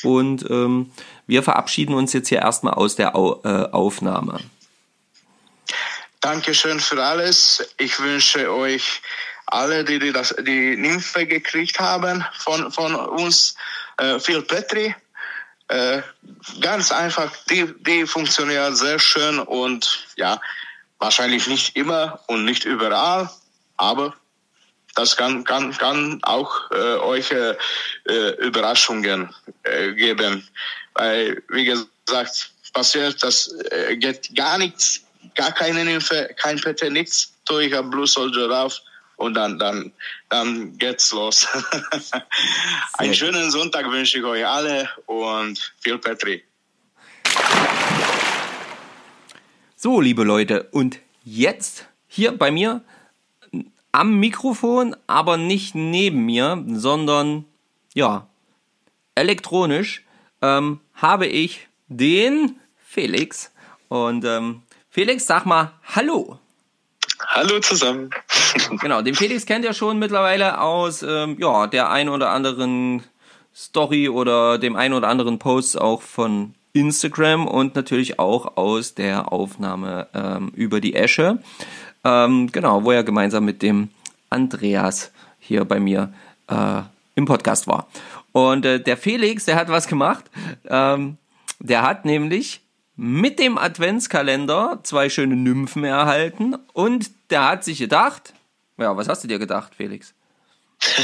und 0.04 0.48
ähm, 0.50 0.90
wir 1.30 1.44
verabschieden 1.44 1.94
uns 1.94 2.12
jetzt 2.12 2.28
hier 2.28 2.40
erstmal 2.40 2.74
aus 2.74 2.96
der 2.96 3.14
Au 3.14 3.40
äh, 3.44 3.70
Aufnahme. 3.70 4.40
Dankeschön 6.20 6.80
für 6.80 7.02
alles. 7.02 7.74
Ich 7.78 7.98
wünsche 8.00 8.52
euch 8.52 9.00
alle, 9.46 9.84
die 9.84 9.98
die, 9.98 10.12
das, 10.12 10.34
die 10.40 10.76
Nymphe 10.76 11.26
gekriegt 11.26 11.78
haben 11.78 12.24
von, 12.38 12.70
von 12.72 12.94
uns, 12.94 13.54
äh, 13.98 14.18
viel 14.18 14.42
Petri. 14.42 14.94
Äh, 15.68 16.02
ganz 16.60 16.90
einfach, 16.90 17.32
die, 17.48 17.72
die 17.78 18.06
funktioniert 18.06 18.76
sehr 18.76 18.98
schön 18.98 19.38
und 19.38 20.08
ja, 20.16 20.40
wahrscheinlich 20.98 21.46
nicht 21.46 21.76
immer 21.76 22.20
und 22.26 22.44
nicht 22.44 22.64
überall, 22.64 23.30
aber 23.76 24.14
das 24.96 25.16
kann, 25.16 25.44
kann, 25.44 25.72
kann 25.78 26.18
auch 26.22 26.70
äh, 26.72 26.96
euch 26.96 27.30
äh, 27.30 27.54
Überraschungen 28.40 29.32
äh, 29.62 29.92
geben. 29.92 30.48
Weil, 30.94 31.42
wie 31.48 31.64
gesagt, 31.64 32.52
passiert, 32.72 33.22
das 33.22 33.52
äh, 33.70 33.96
geht 33.96 34.34
gar 34.34 34.58
nichts, 34.58 35.04
gar 35.34 35.52
keine 35.52 35.80
Hilfe, 35.80 36.30
kein 36.36 36.60
Pette, 36.60 36.90
nichts. 36.90 37.34
Tue 37.44 37.64
ich 37.64 37.76
am 37.76 37.90
Blue 37.90 38.06
Soldier 38.06 38.48
drauf 38.48 38.80
und 39.16 39.34
dann, 39.34 39.58
dann, 39.58 39.92
dann 40.28 40.78
geht's 40.78 41.12
los. 41.12 41.46
Einen 42.94 43.14
schönen 43.14 43.50
Sonntag 43.50 43.90
wünsche 43.90 44.18
ich 44.18 44.24
euch 44.24 44.46
alle 44.46 44.88
und 45.06 45.72
viel 45.80 45.98
Petri. 45.98 46.42
So, 49.76 50.00
liebe 50.00 50.24
Leute, 50.24 50.68
und 50.72 50.98
jetzt 51.24 51.86
hier 52.06 52.32
bei 52.32 52.50
mir 52.50 52.82
am 53.92 54.20
Mikrofon, 54.20 54.96
aber 55.06 55.36
nicht 55.36 55.74
neben 55.74 56.24
mir, 56.24 56.64
sondern 56.68 57.44
ja, 57.94 58.28
elektronisch 59.14 60.04
ähm, 60.42 60.80
habe 60.94 61.26
ich 61.26 61.68
den 61.88 62.56
Felix. 62.84 63.52
Und 63.88 64.24
ähm, 64.24 64.62
Felix, 64.88 65.26
sag 65.26 65.46
mal 65.46 65.72
Hallo. 65.94 66.38
Hallo 67.28 67.60
zusammen. 67.60 68.10
genau, 68.80 69.02
den 69.02 69.14
Felix 69.14 69.46
kennt 69.46 69.64
ihr 69.64 69.74
schon 69.74 69.98
mittlerweile 69.98 70.60
aus 70.60 71.02
ähm, 71.02 71.36
ja, 71.38 71.66
der 71.66 71.90
ein 71.90 72.08
oder 72.08 72.30
anderen 72.30 73.02
Story 73.54 74.08
oder 74.08 74.58
dem 74.58 74.76
ein 74.76 74.92
oder 74.92 75.08
anderen 75.08 75.38
Post 75.38 75.80
auch 75.80 76.02
von 76.02 76.54
Instagram 76.72 77.46
und 77.46 77.74
natürlich 77.74 78.18
auch 78.18 78.56
aus 78.56 78.94
der 78.94 79.32
Aufnahme 79.32 80.08
ähm, 80.14 80.52
über 80.54 80.80
die 80.80 80.94
Esche. 80.94 81.42
Ähm, 82.04 82.50
genau, 82.50 82.84
wo 82.84 82.92
er 82.92 83.04
gemeinsam 83.04 83.44
mit 83.44 83.62
dem 83.62 83.90
Andreas 84.30 85.12
hier 85.38 85.64
bei 85.64 85.80
mir 85.80 86.12
äh, 86.48 86.82
im 87.16 87.26
Podcast 87.26 87.66
war. 87.66 87.88
Und 88.32 88.64
äh, 88.64 88.80
der 88.80 88.96
Felix, 88.96 89.44
der 89.44 89.56
hat 89.56 89.68
was 89.68 89.86
gemacht. 89.86 90.24
Ähm, 90.68 91.18
der 91.58 91.82
hat 91.82 92.04
nämlich 92.04 92.60
mit 92.96 93.38
dem 93.38 93.56
Adventskalender 93.58 94.80
zwei 94.82 95.08
schöne 95.08 95.36
Nymphen 95.36 95.84
erhalten 95.84 96.54
und 96.72 97.10
der 97.30 97.48
hat 97.48 97.64
sich 97.64 97.78
gedacht, 97.78 98.34
ja, 98.76 98.96
was 98.96 99.08
hast 99.08 99.24
du 99.24 99.28
dir 99.28 99.38
gedacht, 99.38 99.74
Felix? 99.74 100.14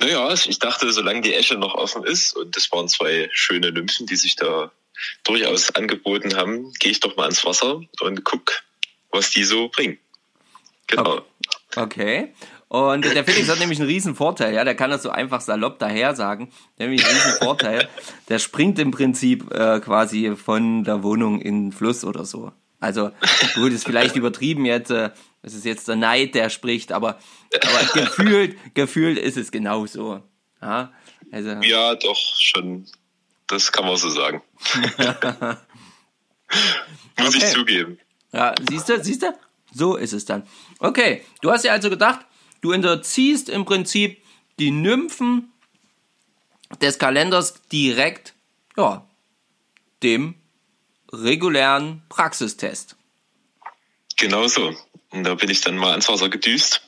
naja, 0.00 0.32
ich 0.32 0.58
dachte, 0.58 0.92
solange 0.92 1.20
die 1.20 1.34
Esche 1.34 1.56
noch 1.56 1.74
offen 1.74 2.04
ist 2.04 2.36
und 2.36 2.56
es 2.56 2.70
waren 2.72 2.88
zwei 2.88 3.28
schöne 3.32 3.72
Nymphen, 3.72 4.06
die 4.06 4.16
sich 4.16 4.36
da 4.36 4.72
durchaus 5.24 5.74
angeboten 5.74 6.36
haben, 6.36 6.72
gehe 6.74 6.90
ich 6.90 7.00
doch 7.00 7.16
mal 7.16 7.26
ins 7.26 7.44
Wasser 7.44 7.80
und 8.00 8.24
guck, 8.24 8.62
was 9.10 9.30
die 9.30 9.44
so 9.44 9.68
bringen. 9.68 9.98
Genau. 10.86 11.24
Okay. 11.76 12.34
Und 12.72 13.04
der 13.04 13.22
Felix 13.22 13.50
hat 13.50 13.58
nämlich 13.58 13.80
einen 13.80 13.88
riesen 13.90 14.14
Vorteil, 14.14 14.54
ja, 14.54 14.64
der 14.64 14.74
kann 14.74 14.88
das 14.88 15.02
so 15.02 15.10
einfach 15.10 15.42
salopp 15.42 15.78
daher 15.78 16.14
sagen. 16.14 16.50
Nämlich 16.78 17.04
einen 17.04 17.14
riesen 17.14 17.34
Vorteil. 17.34 17.86
Der 18.30 18.38
springt 18.38 18.78
im 18.78 18.90
Prinzip 18.92 19.52
äh, 19.52 19.78
quasi 19.80 20.34
von 20.36 20.82
der 20.82 21.02
Wohnung 21.02 21.42
in 21.42 21.66
den 21.66 21.72
Fluss 21.72 22.02
oder 22.02 22.24
so. 22.24 22.50
Also 22.80 23.10
gut, 23.56 23.72
ist 23.72 23.84
vielleicht 23.84 24.16
übertrieben 24.16 24.64
jetzt, 24.64 24.90
äh, 24.90 25.10
es 25.42 25.52
ist 25.52 25.66
jetzt 25.66 25.86
der 25.86 25.96
Neid, 25.96 26.34
der 26.34 26.48
spricht, 26.48 26.92
aber, 26.92 27.18
aber 27.62 28.00
gefühlt, 28.00 28.56
gefühlt 28.74 29.18
ist 29.18 29.36
es 29.36 29.50
genauso. 29.50 30.22
Ja, 30.62 30.94
also, 31.30 31.50
ja, 31.60 31.94
doch, 31.96 32.16
schon. 32.38 32.86
Das 33.48 33.70
kann 33.70 33.84
man 33.84 33.98
so 33.98 34.08
sagen. 34.08 34.40
Muss 37.18 37.28
okay. 37.28 37.36
ich 37.36 37.44
zugeben. 37.52 37.98
Ja, 38.32 38.54
siehst 38.66 38.88
du, 38.88 39.04
siehst 39.04 39.24
du? 39.24 39.34
So 39.74 39.96
ist 39.96 40.14
es 40.14 40.24
dann. 40.24 40.46
Okay, 40.78 41.22
du 41.42 41.50
hast 41.50 41.66
ja 41.66 41.72
also 41.72 41.90
gedacht, 41.90 42.20
du 42.62 42.72
unterziehst 42.72 43.50
im 43.50 43.66
Prinzip 43.66 44.22
die 44.58 44.70
Nymphen 44.70 45.52
des 46.80 46.98
Kalenders 46.98 47.62
direkt, 47.70 48.32
ja, 48.76 49.06
dem 50.02 50.34
regulären 51.12 52.02
Praxistest. 52.08 52.96
Genau 54.16 54.46
so. 54.46 54.74
Und 55.10 55.24
da 55.24 55.34
bin 55.34 55.50
ich 55.50 55.60
dann 55.60 55.76
mal 55.76 55.90
ans 55.90 56.08
Wasser 56.08 56.30
gedüst. 56.30 56.80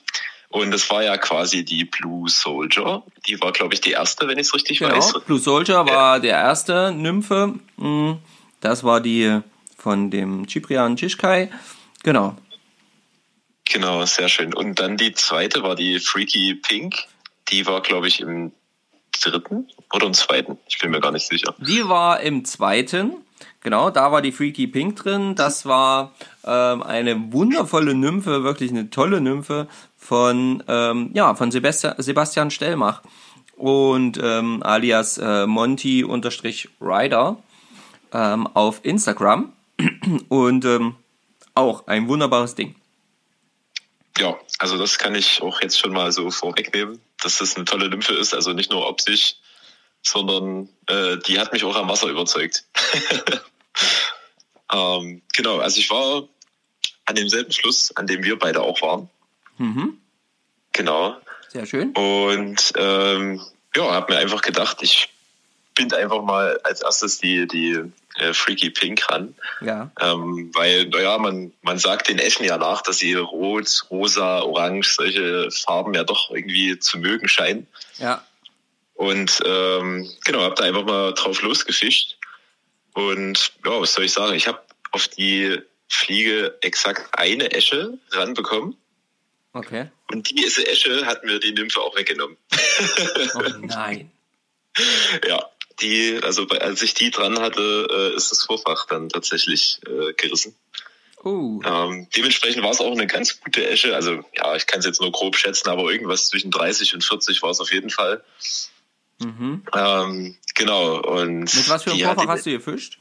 Und 0.49 0.71
das 0.71 0.89
war 0.89 1.03
ja 1.03 1.17
quasi 1.19 1.65
die 1.65 1.85
Blue 1.85 2.29
Soldier. 2.29 3.03
Die 3.27 3.41
war, 3.41 3.53
glaube 3.53 3.75
ich, 3.75 3.81
die 3.81 3.91
erste, 3.91 4.29
wenn 4.29 4.39
ich 4.39 4.47
es 4.47 4.55
richtig 4.55 4.79
genau. 4.79 4.97
weiß. 4.97 5.25
Blue 5.27 5.39
Soldier 5.39 5.85
war 5.85 6.21
der 6.21 6.37
erste 6.37 6.93
Nymphe. 6.93 7.55
Hm, 7.77 8.19
das 8.61 8.85
war 8.85 9.01
die 9.01 9.41
von 9.77 10.11
dem 10.11 10.47
Ciprian 10.49 10.97
Chischkai. 10.97 11.51
Genau. 12.05 12.37
Genau, 13.65 14.05
sehr 14.05 14.29
schön. 14.29 14.55
Und 14.55 14.79
dann 14.79 14.97
die 14.97 15.15
zweite 15.15 15.63
war 15.63 15.75
die 15.75 15.99
Freaky 15.99 16.55
Pink. 16.55 16.97
Die 17.49 17.67
war, 17.67 17.81
glaube 17.81 18.09
ich, 18.09 18.21
im 18.21 18.53
dritten 19.21 19.69
oder 19.93 20.07
im 20.07 20.15
zweiten. 20.15 20.59
Ich 20.69 20.79
bin 20.79 20.91
mir 20.91 21.01
gar 21.01 21.13
nicht 21.13 21.27
sicher. 21.27 21.55
Die 21.59 21.89
war 21.89 22.21
im 22.21 22.45
zweiten. 22.45 23.17
Genau, 23.61 23.91
da 23.91 24.13
war 24.13 24.21
die 24.21 24.33
Freaky 24.33 24.67
Pink 24.67 24.97
drin. 24.97 25.35
Das 25.35 25.65
war 25.67 26.13
ähm, 26.45 26.83
eine 26.83 27.33
wundervolle 27.33 27.95
Nymphe, 27.95 28.45
wirklich 28.45 28.71
eine 28.71 28.91
tolle 28.91 29.21
Nymphe 29.21 29.69
von, 29.97 30.63
ähm, 30.69 31.11
ja, 31.15 31.35
von 31.35 31.51
Sebastian, 31.51 31.95
Sebastian 31.99 32.51
Stellmach 32.51 33.03
und 33.57 34.19
ähm, 34.23 34.63
alias 34.63 35.17
äh, 35.19 35.47
Monty-Rider 35.47 37.37
ähm, 38.13 38.47
auf 38.49 38.81
Instagram. 38.83 39.53
Und 40.29 40.65
ähm, 40.65 40.95
auch 41.55 41.87
ein 41.87 42.07
wunderbares 42.07 42.55
Ding. 42.55 42.75
Ja, 44.19 44.39
also 44.59 44.79
das 44.79 44.99
kann 44.99 45.15
ich 45.15 45.43
auch 45.43 45.61
jetzt 45.61 45.79
schon 45.79 45.93
mal 45.93 46.13
so 46.13 46.31
vorwegnehmen, 46.31 47.01
dass 47.21 47.39
das 47.39 47.57
eine 47.57 47.65
tolle 47.65 47.87
Lymphe 47.87 48.15
ist. 48.15 48.35
Also 48.35 48.53
nicht 48.53 48.71
nur 48.71 48.87
optisch, 48.87 49.37
sondern 50.03 50.69
äh, 50.87 51.17
die 51.19 51.41
hat 51.41 51.53
mich 51.53 51.65
auch 51.65 51.77
am 51.77 51.89
Wasser 51.89 52.09
überzeugt. 52.09 52.65
ähm, 54.73 55.23
genau, 55.33 55.59
also 55.59 55.81
ich 55.81 55.91
war 55.91 56.29
an 57.07 57.15
demselben 57.17 57.53
Schluss, 57.53 57.95
an 57.97 58.07
dem 58.07 58.23
wir 58.23 58.39
beide 58.39 58.63
auch 58.63 58.81
waren. 58.83 59.11
Mhm. 59.59 59.99
Genau. 60.73 61.17
Sehr 61.49 61.67
schön. 61.67 61.93
Und 61.93 62.73
ähm, 62.77 63.41
ja, 63.77 63.93
habe 63.93 64.13
mir 64.13 64.19
einfach 64.19 64.43
gedacht, 64.43 64.79
ich 64.83 65.09
bind 65.75 65.95
einfach 65.95 66.23
mal 66.23 66.59
als 66.63 66.83
erstes 66.83 67.19
die, 67.19 67.47
die 67.47 67.93
äh, 68.17 68.33
Freaky 68.33 68.71
Pink 68.71 69.09
ran. 69.11 69.35
Ja. 69.61 69.91
Ähm, 70.01 70.51
weil, 70.55 70.87
naja, 70.87 71.19
man, 71.19 71.53
man 71.63 71.79
sagt 71.79 72.09
den 72.09 72.19
Eschen 72.19 72.45
ja 72.45 72.59
nach, 72.59 72.83
dass 72.83 72.99
sie 72.99 73.15
rot, 73.15 73.87
rosa, 73.91 74.43
orange, 74.43 74.95
solche 74.95 75.51
Farben 75.51 75.95
ja 75.95 76.05
doch 76.05 76.31
irgendwie 76.31 76.79
zu 76.79 76.99
mögen 76.99 77.29
scheinen. 77.29 77.67
Ja. 77.99 78.25
Und 78.95 79.41
ähm, 79.45 80.09
genau, 80.25 80.43
habe 80.43 80.55
da 80.55 80.65
einfach 80.65 80.85
mal 80.85 81.13
drauf 81.15 81.43
losgefischt. 81.43 82.17
Und 82.95 83.53
ja, 83.65 83.81
was 83.81 83.95
soll 83.95 84.05
ich 84.05 84.13
sagen? 84.13 84.35
Ich 84.35 84.47
habe 84.47 84.63
auf 84.93 85.09
die 85.09 85.59
Fliege 85.89 86.57
exakt 86.61 87.19
eine 87.19 87.53
Esche 87.53 87.99
ranbekommen. 88.13 88.77
Okay. 89.53 89.91
Und 90.11 90.31
diese 90.31 90.67
Esche 90.67 91.07
hat 91.07 91.25
mir 91.25 91.41
die 91.41 91.53
Nymphe 91.53 91.81
auch 91.81 91.97
weggenommen. 91.97 92.37
Oh 93.35 93.43
nein. 93.61 94.11
ja, 95.29 95.49
die, 95.81 96.21
also 96.23 96.47
als 96.49 96.83
ich 96.83 96.95
die 96.95 97.11
dran 97.11 97.39
hatte, 97.41 97.87
äh, 97.91 98.17
ist 98.17 98.31
das 98.31 98.45
Vorfach 98.45 98.87
dann 98.87 99.09
tatsächlich 99.09 99.81
äh, 99.87 100.13
gerissen. 100.15 100.55
Oh. 101.23 101.61
Ähm, 101.65 102.07
dementsprechend 102.15 102.63
war 102.63 102.71
es 102.71 102.81
auch 102.81 102.93
eine 102.93 103.07
ganz 103.07 103.41
gute 103.41 103.67
Esche. 103.67 103.95
Also 103.95 104.23
ja, 104.37 104.55
ich 104.57 104.67
kann 104.67 104.81
es 104.81 104.87
jetzt 104.87 105.01
nur 105.01 105.11
grob 105.11 105.37
schätzen, 105.37 105.69
aber 105.71 105.91
irgendwas 105.91 106.29
zwischen 106.29 106.51
30 106.51 106.95
und 106.95 107.03
40 107.05 107.43
war 107.43 107.51
es 107.51 107.61
auf 107.61 107.73
jeden 107.73 107.89
Fall. 107.91 108.23
Mhm. 109.21 109.63
Ähm, 109.75 110.37
genau. 110.55 110.97
Und 111.01 111.55
Mit 111.55 111.69
was 111.69 111.83
für 111.85 111.93
einem 111.93 112.01
Vorfach 112.05 112.27
hast 112.29 112.45
du 112.47 112.51
gefischt? 112.51 112.99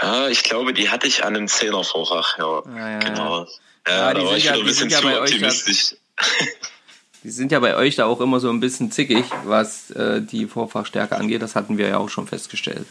Ja, 0.00 0.28
ich 0.28 0.42
glaube, 0.44 0.72
die 0.74 0.90
hatte 0.90 1.06
ich 1.06 1.24
an 1.24 1.34
einem 1.34 1.48
Zehnervorfach. 1.48 2.38
Ja, 2.38 2.62
Ja, 2.66 2.90
ja, 2.90 2.98
genau. 2.98 3.44
Ja, 3.86 3.96
Ja, 3.96 4.14
die 4.14 4.20
da 4.20 4.26
war 4.26 4.36
ich 4.36 4.44
ja- 4.44 4.52
wieder 4.52 4.62
ein 4.62 4.66
bisschen 4.66 4.90
ja 4.90 5.00
zu 5.00 5.20
optimistisch. 5.20 5.96
Die 7.24 7.30
sind 7.30 7.50
ja 7.50 7.58
bei 7.58 7.76
euch 7.76 7.96
da 7.96 8.06
auch 8.06 8.20
immer 8.20 8.38
so 8.40 8.48
ein 8.48 8.60
bisschen 8.60 8.92
zickig, 8.92 9.24
was 9.44 9.90
äh, 9.90 10.22
die 10.22 10.46
Vorfachstärke 10.46 11.16
angeht. 11.16 11.42
Das 11.42 11.54
hatten 11.56 11.78
wir 11.78 11.88
ja 11.88 11.98
auch 11.98 12.08
schon 12.08 12.26
festgestellt. 12.26 12.86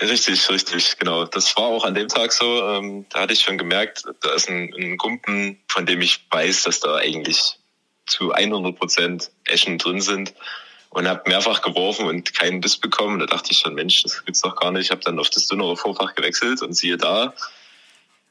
Richtig, 0.00 0.48
richtig, 0.48 0.96
genau. 0.98 1.24
Das 1.24 1.56
war 1.56 1.64
auch 1.64 1.84
an 1.84 1.94
dem 1.94 2.08
Tag 2.08 2.32
so. 2.32 2.62
Ähm, 2.62 3.06
da 3.10 3.20
hatte 3.20 3.32
ich 3.32 3.40
schon 3.40 3.58
gemerkt, 3.58 4.04
da 4.20 4.32
ist 4.32 4.48
ein, 4.48 4.72
ein 4.74 4.96
Gumpen, 4.96 5.58
von 5.66 5.86
dem 5.86 6.00
ich 6.00 6.24
weiß, 6.30 6.62
dass 6.62 6.80
da 6.80 6.96
eigentlich 6.96 7.58
zu 8.06 8.32
100 8.32 8.78
Prozent 8.78 9.30
Eschen 9.44 9.78
drin 9.78 10.00
sind. 10.00 10.34
Und 10.90 11.06
habe 11.06 11.28
mehrfach 11.28 11.60
geworfen 11.60 12.06
und 12.06 12.34
keinen 12.34 12.62
Biss 12.62 12.78
bekommen. 12.78 13.18
Da 13.18 13.26
dachte 13.26 13.52
ich 13.52 13.58
schon, 13.58 13.74
Mensch, 13.74 14.02
das 14.04 14.24
gibt's 14.24 14.40
doch 14.40 14.56
gar 14.56 14.70
nicht. 14.70 14.86
Ich 14.86 14.90
habe 14.90 15.02
dann 15.02 15.18
auf 15.18 15.28
das 15.28 15.46
dünnere 15.46 15.76
Vorfach 15.76 16.14
gewechselt 16.14 16.62
und 16.62 16.72
siehe 16.72 16.96
da, 16.96 17.34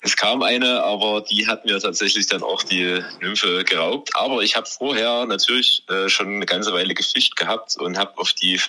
es 0.02 0.16
kam 0.16 0.44
eine, 0.44 0.84
aber 0.84 1.22
die 1.22 1.48
hat 1.48 1.66
mir 1.66 1.80
tatsächlich 1.80 2.28
dann 2.28 2.44
auch 2.44 2.64
die 2.64 3.04
Nymphe 3.22 3.64
geraubt. 3.64 4.16
Aber 4.16 4.42
ich 4.42 4.56
habe 4.56 4.68
vorher 4.68 5.26
natürlich 5.26 5.84
äh, 5.90 6.08
schon 6.10 6.28
eine 6.28 6.46
ganze 6.46 6.74
Weile 6.74 6.94
gefischt 6.94 7.36
gehabt 7.36 7.78
und 7.78 7.98
habe 7.98 8.18
auf 8.18 8.34
die 8.34 8.60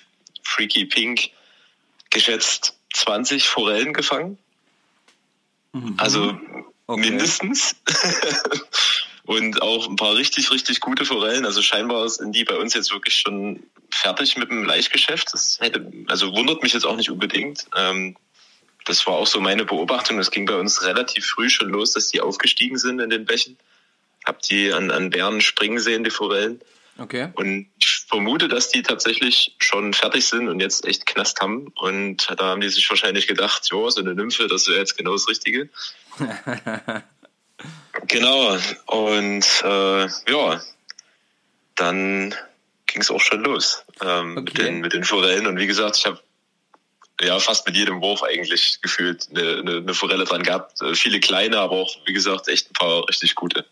Freaky 0.42 0.86
Pink 0.86 1.30
geschätzt 2.10 2.78
20 2.94 3.46
Forellen 3.48 3.92
gefangen. 3.92 4.38
Also 5.98 6.32
Mhm. 6.32 6.64
Okay. 6.88 7.10
mindestens. 7.10 7.76
und 9.24 9.60
auch 9.60 9.86
ein 9.88 9.96
paar 9.96 10.14
richtig, 10.14 10.50
richtig 10.50 10.80
gute 10.80 11.04
Forellen. 11.04 11.44
Also 11.44 11.60
scheinbar 11.60 12.08
sind 12.08 12.34
die 12.34 12.44
bei 12.44 12.56
uns 12.56 12.72
jetzt 12.72 12.90
wirklich 12.90 13.14
schon 13.14 13.62
fertig 13.90 14.38
mit 14.38 14.50
dem 14.50 14.64
Laichgeschäft. 14.64 15.28
Das 15.34 15.58
hätte, 15.60 15.92
also 16.08 16.34
wundert 16.34 16.62
mich 16.62 16.72
jetzt 16.72 16.86
auch 16.86 16.96
nicht 16.96 17.10
unbedingt. 17.10 17.66
Ähm, 17.76 18.16
das 18.88 19.06
war 19.06 19.14
auch 19.14 19.26
so 19.26 19.40
meine 19.40 19.64
Beobachtung. 19.64 20.16
Das 20.16 20.30
ging 20.30 20.46
bei 20.46 20.56
uns 20.56 20.82
relativ 20.84 21.26
früh 21.26 21.48
schon 21.48 21.68
los, 21.68 21.92
dass 21.92 22.08
die 22.08 22.20
aufgestiegen 22.20 22.78
sind 22.78 23.00
in 23.00 23.10
den 23.10 23.24
Bächen. 23.24 23.56
Hab 24.24 24.42
die 24.42 24.72
an, 24.72 24.90
an 24.90 25.10
Bären 25.10 25.40
springen 25.40 25.78
sehen, 25.78 26.04
die 26.04 26.10
Forellen. 26.10 26.60
Okay. 26.98 27.28
Und 27.34 27.68
ich 27.78 28.04
vermute, 28.08 28.48
dass 28.48 28.70
die 28.70 28.82
tatsächlich 28.82 29.54
schon 29.60 29.94
fertig 29.94 30.26
sind 30.26 30.48
und 30.48 30.60
jetzt 30.60 30.84
echt 30.84 31.06
Knast 31.06 31.40
haben. 31.40 31.72
Und 31.76 32.28
da 32.36 32.44
haben 32.46 32.60
die 32.60 32.68
sich 32.68 32.88
wahrscheinlich 32.90 33.28
gedacht, 33.28 33.68
jo, 33.70 33.88
so 33.88 34.00
eine 34.00 34.14
Nymphe, 34.14 34.48
das 34.48 34.66
wäre 34.66 34.78
jetzt 34.78 34.96
genau 34.96 35.12
das 35.12 35.28
Richtige. 35.28 35.68
genau. 38.08 38.58
Und 38.86 39.46
äh, 39.62 40.08
ja, 40.30 40.60
dann 41.76 42.34
ging 42.86 43.02
es 43.02 43.10
auch 43.10 43.20
schon 43.20 43.44
los 43.44 43.84
ähm, 44.00 44.34
mit, 44.34 44.50
Okay. 44.50 44.64
den, 44.64 44.80
mit 44.80 44.92
den 44.92 45.04
Forellen. 45.04 45.46
Und 45.46 45.58
wie 45.58 45.68
gesagt, 45.68 45.96
ich 45.98 46.06
habe 46.06 46.20
ja 47.20 47.38
fast 47.38 47.66
mit 47.66 47.76
jedem 47.76 48.00
Wurf 48.00 48.22
eigentlich 48.22 48.80
gefühlt 48.80 49.28
eine, 49.30 49.58
eine, 49.58 49.76
eine 49.78 49.94
Forelle 49.94 50.24
dran 50.24 50.42
gehabt. 50.42 50.80
Äh, 50.82 50.94
Viele 50.94 51.20
kleine, 51.20 51.58
aber 51.58 51.76
auch, 51.76 51.96
wie 52.06 52.12
gesagt, 52.12 52.48
echt 52.48 52.70
ein 52.70 52.74
paar 52.74 53.08
richtig 53.08 53.34
gute. 53.34 53.64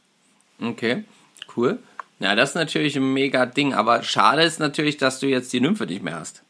Okay, 0.61 1.05
cool. 1.57 1.79
Ja, 2.19 2.35
das 2.35 2.51
ist 2.51 2.55
natürlich 2.55 2.97
ein 2.97 3.13
mega 3.13 3.45
Ding, 3.47 3.75
aber 3.75 4.03
schade 4.03 4.43
ist 4.43 4.59
natürlich, 4.59 4.97
dass 4.97 5.21
du 5.21 5.27
jetzt 5.27 5.53
die 5.53 5.61
Nymphe 5.61 5.85
nicht 5.87 6.03
mehr 6.03 6.17
hast. 6.19 6.43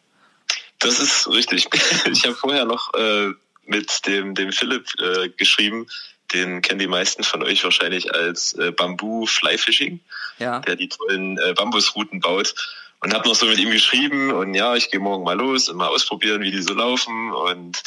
Das 0.79 1.01
ist 1.01 1.27
richtig. 1.29 1.67
Ich 2.13 2.25
habe 2.25 2.35
vorher 2.37 2.65
noch 2.67 2.95
äh, 2.95 3.31
mit 3.65 4.07
dem, 4.07 4.35
dem 4.35 4.53
Philipp 4.53 4.87
äh, 5.01 5.29
geschrieben, 5.31 5.89
den 6.33 6.63
kennen 6.63 6.79
die 6.79 6.87
meisten 6.87 7.25
von 7.25 7.43
euch 7.43 7.63
wahrscheinlich 7.65 8.13
als 8.15 8.53
äh, 8.55 8.71
Bamboo 8.73 9.27
Fly 9.27 9.59
Fishing, 9.59 10.01
Ja. 10.39 10.61
der 10.61 10.77
die 10.77 10.89
tollen 10.89 11.39
äh, 11.39 11.53
Bambusrouten 11.55 12.21
baut. 12.21 12.55
Und 13.01 13.15
habe 13.15 13.29
noch 13.29 13.35
so 13.35 13.47
mit 13.47 13.59
ihm 13.59 13.71
geschrieben 13.71 14.33
und 14.33 14.55
ja, 14.55 14.75
ich 14.75 14.91
gehe 14.91 15.01
morgen 15.01 15.23
mal 15.23 15.37
los 15.37 15.69
und 15.69 15.77
mal 15.77 15.89
ausprobieren, 15.89 16.41
wie 16.43 16.51
die 16.51 16.63
so 16.63 16.75
laufen. 16.75 17.33
Und 17.33 17.83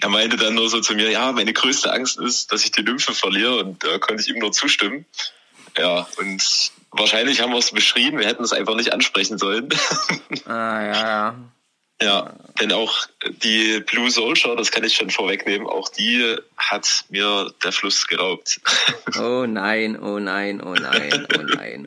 er 0.00 0.08
meinte 0.08 0.36
dann 0.36 0.54
nur 0.54 0.70
so 0.70 0.80
zu 0.80 0.94
mir, 0.94 1.10
ja, 1.10 1.32
meine 1.32 1.52
größte 1.52 1.92
Angst 1.92 2.18
ist, 2.18 2.52
dass 2.52 2.64
ich 2.64 2.70
die 2.70 2.82
Nymphe 2.82 3.12
verliere 3.12 3.56
und 3.56 3.82
da 3.84 3.98
konnte 3.98 4.22
ich 4.22 4.28
ihm 4.28 4.38
nur 4.38 4.52
zustimmen. 4.52 5.04
Ja, 5.76 6.06
und 6.18 6.72
wahrscheinlich 6.90 7.40
haben 7.40 7.52
wir 7.52 7.58
es 7.58 7.72
beschrieben, 7.72 8.18
wir 8.18 8.26
hätten 8.26 8.44
es 8.44 8.52
einfach 8.52 8.76
nicht 8.76 8.92
ansprechen 8.92 9.38
sollen. 9.38 9.68
Ah, 10.46 10.82
ja, 10.82 10.92
ja. 10.92 11.34
Ja, 12.02 12.32
denn 12.60 12.72
auch 12.72 13.06
die 13.44 13.80
Blue 13.80 14.10
Soldier, 14.10 14.56
das 14.56 14.72
kann 14.72 14.82
ich 14.82 14.96
schon 14.96 15.10
vorwegnehmen, 15.10 15.68
auch 15.68 15.88
die 15.88 16.36
hat 16.56 17.04
mir 17.10 17.52
der 17.62 17.70
Fluss 17.70 18.08
geraubt. 18.08 18.60
Oh 19.16 19.46
nein, 19.46 20.00
oh 20.00 20.18
nein, 20.18 20.60
oh 20.60 20.74
nein, 20.74 21.26
oh 21.38 21.42
nein, 21.42 21.86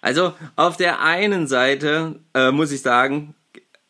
Also 0.00 0.32
auf 0.56 0.76
der 0.76 1.00
einen 1.00 1.46
Seite 1.46 2.20
äh, 2.34 2.50
muss 2.50 2.72
ich 2.72 2.82
sagen, 2.82 3.34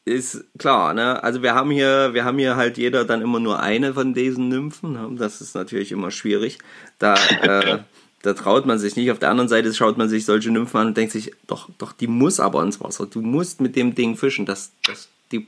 ist 0.04 0.44
klar, 0.58 0.94
ne? 0.94 1.22
Also 1.22 1.42
wir 1.42 1.54
haben 1.54 1.70
hier, 1.70 2.14
wir 2.14 2.24
haben 2.24 2.38
hier 2.38 2.56
halt 2.56 2.78
jeder 2.78 3.04
dann 3.04 3.20
immer 3.20 3.40
nur 3.40 3.60
eine 3.60 3.92
von 3.94 4.14
diesen 4.14 4.48
Nymphen. 4.48 4.92
Ne? 4.92 5.10
Das 5.18 5.40
ist 5.40 5.54
natürlich 5.54 5.92
immer 5.92 6.10
schwierig. 6.10 6.58
Da, 6.98 7.14
äh, 7.42 7.78
da 8.22 8.32
traut 8.34 8.64
man 8.64 8.78
sich 8.78 8.96
nicht. 8.96 9.10
Auf 9.10 9.18
der 9.18 9.30
anderen 9.30 9.48
Seite 9.48 9.72
schaut 9.74 9.98
man 9.98 10.08
sich 10.08 10.24
solche 10.24 10.50
Nymphen 10.50 10.80
an 10.80 10.86
und 10.88 10.96
denkt 10.96 11.12
sich, 11.12 11.32
doch, 11.46 11.68
doch, 11.78 11.92
die 11.92 12.06
muss 12.06 12.40
aber 12.40 12.62
ins 12.62 12.80
Wasser. 12.80 13.06
Du 13.06 13.20
musst 13.20 13.60
mit 13.60 13.76
dem 13.76 13.94
Ding 13.94 14.16
fischen. 14.16 14.46
Das, 14.46 14.72
das, 14.86 15.08
die, 15.30 15.46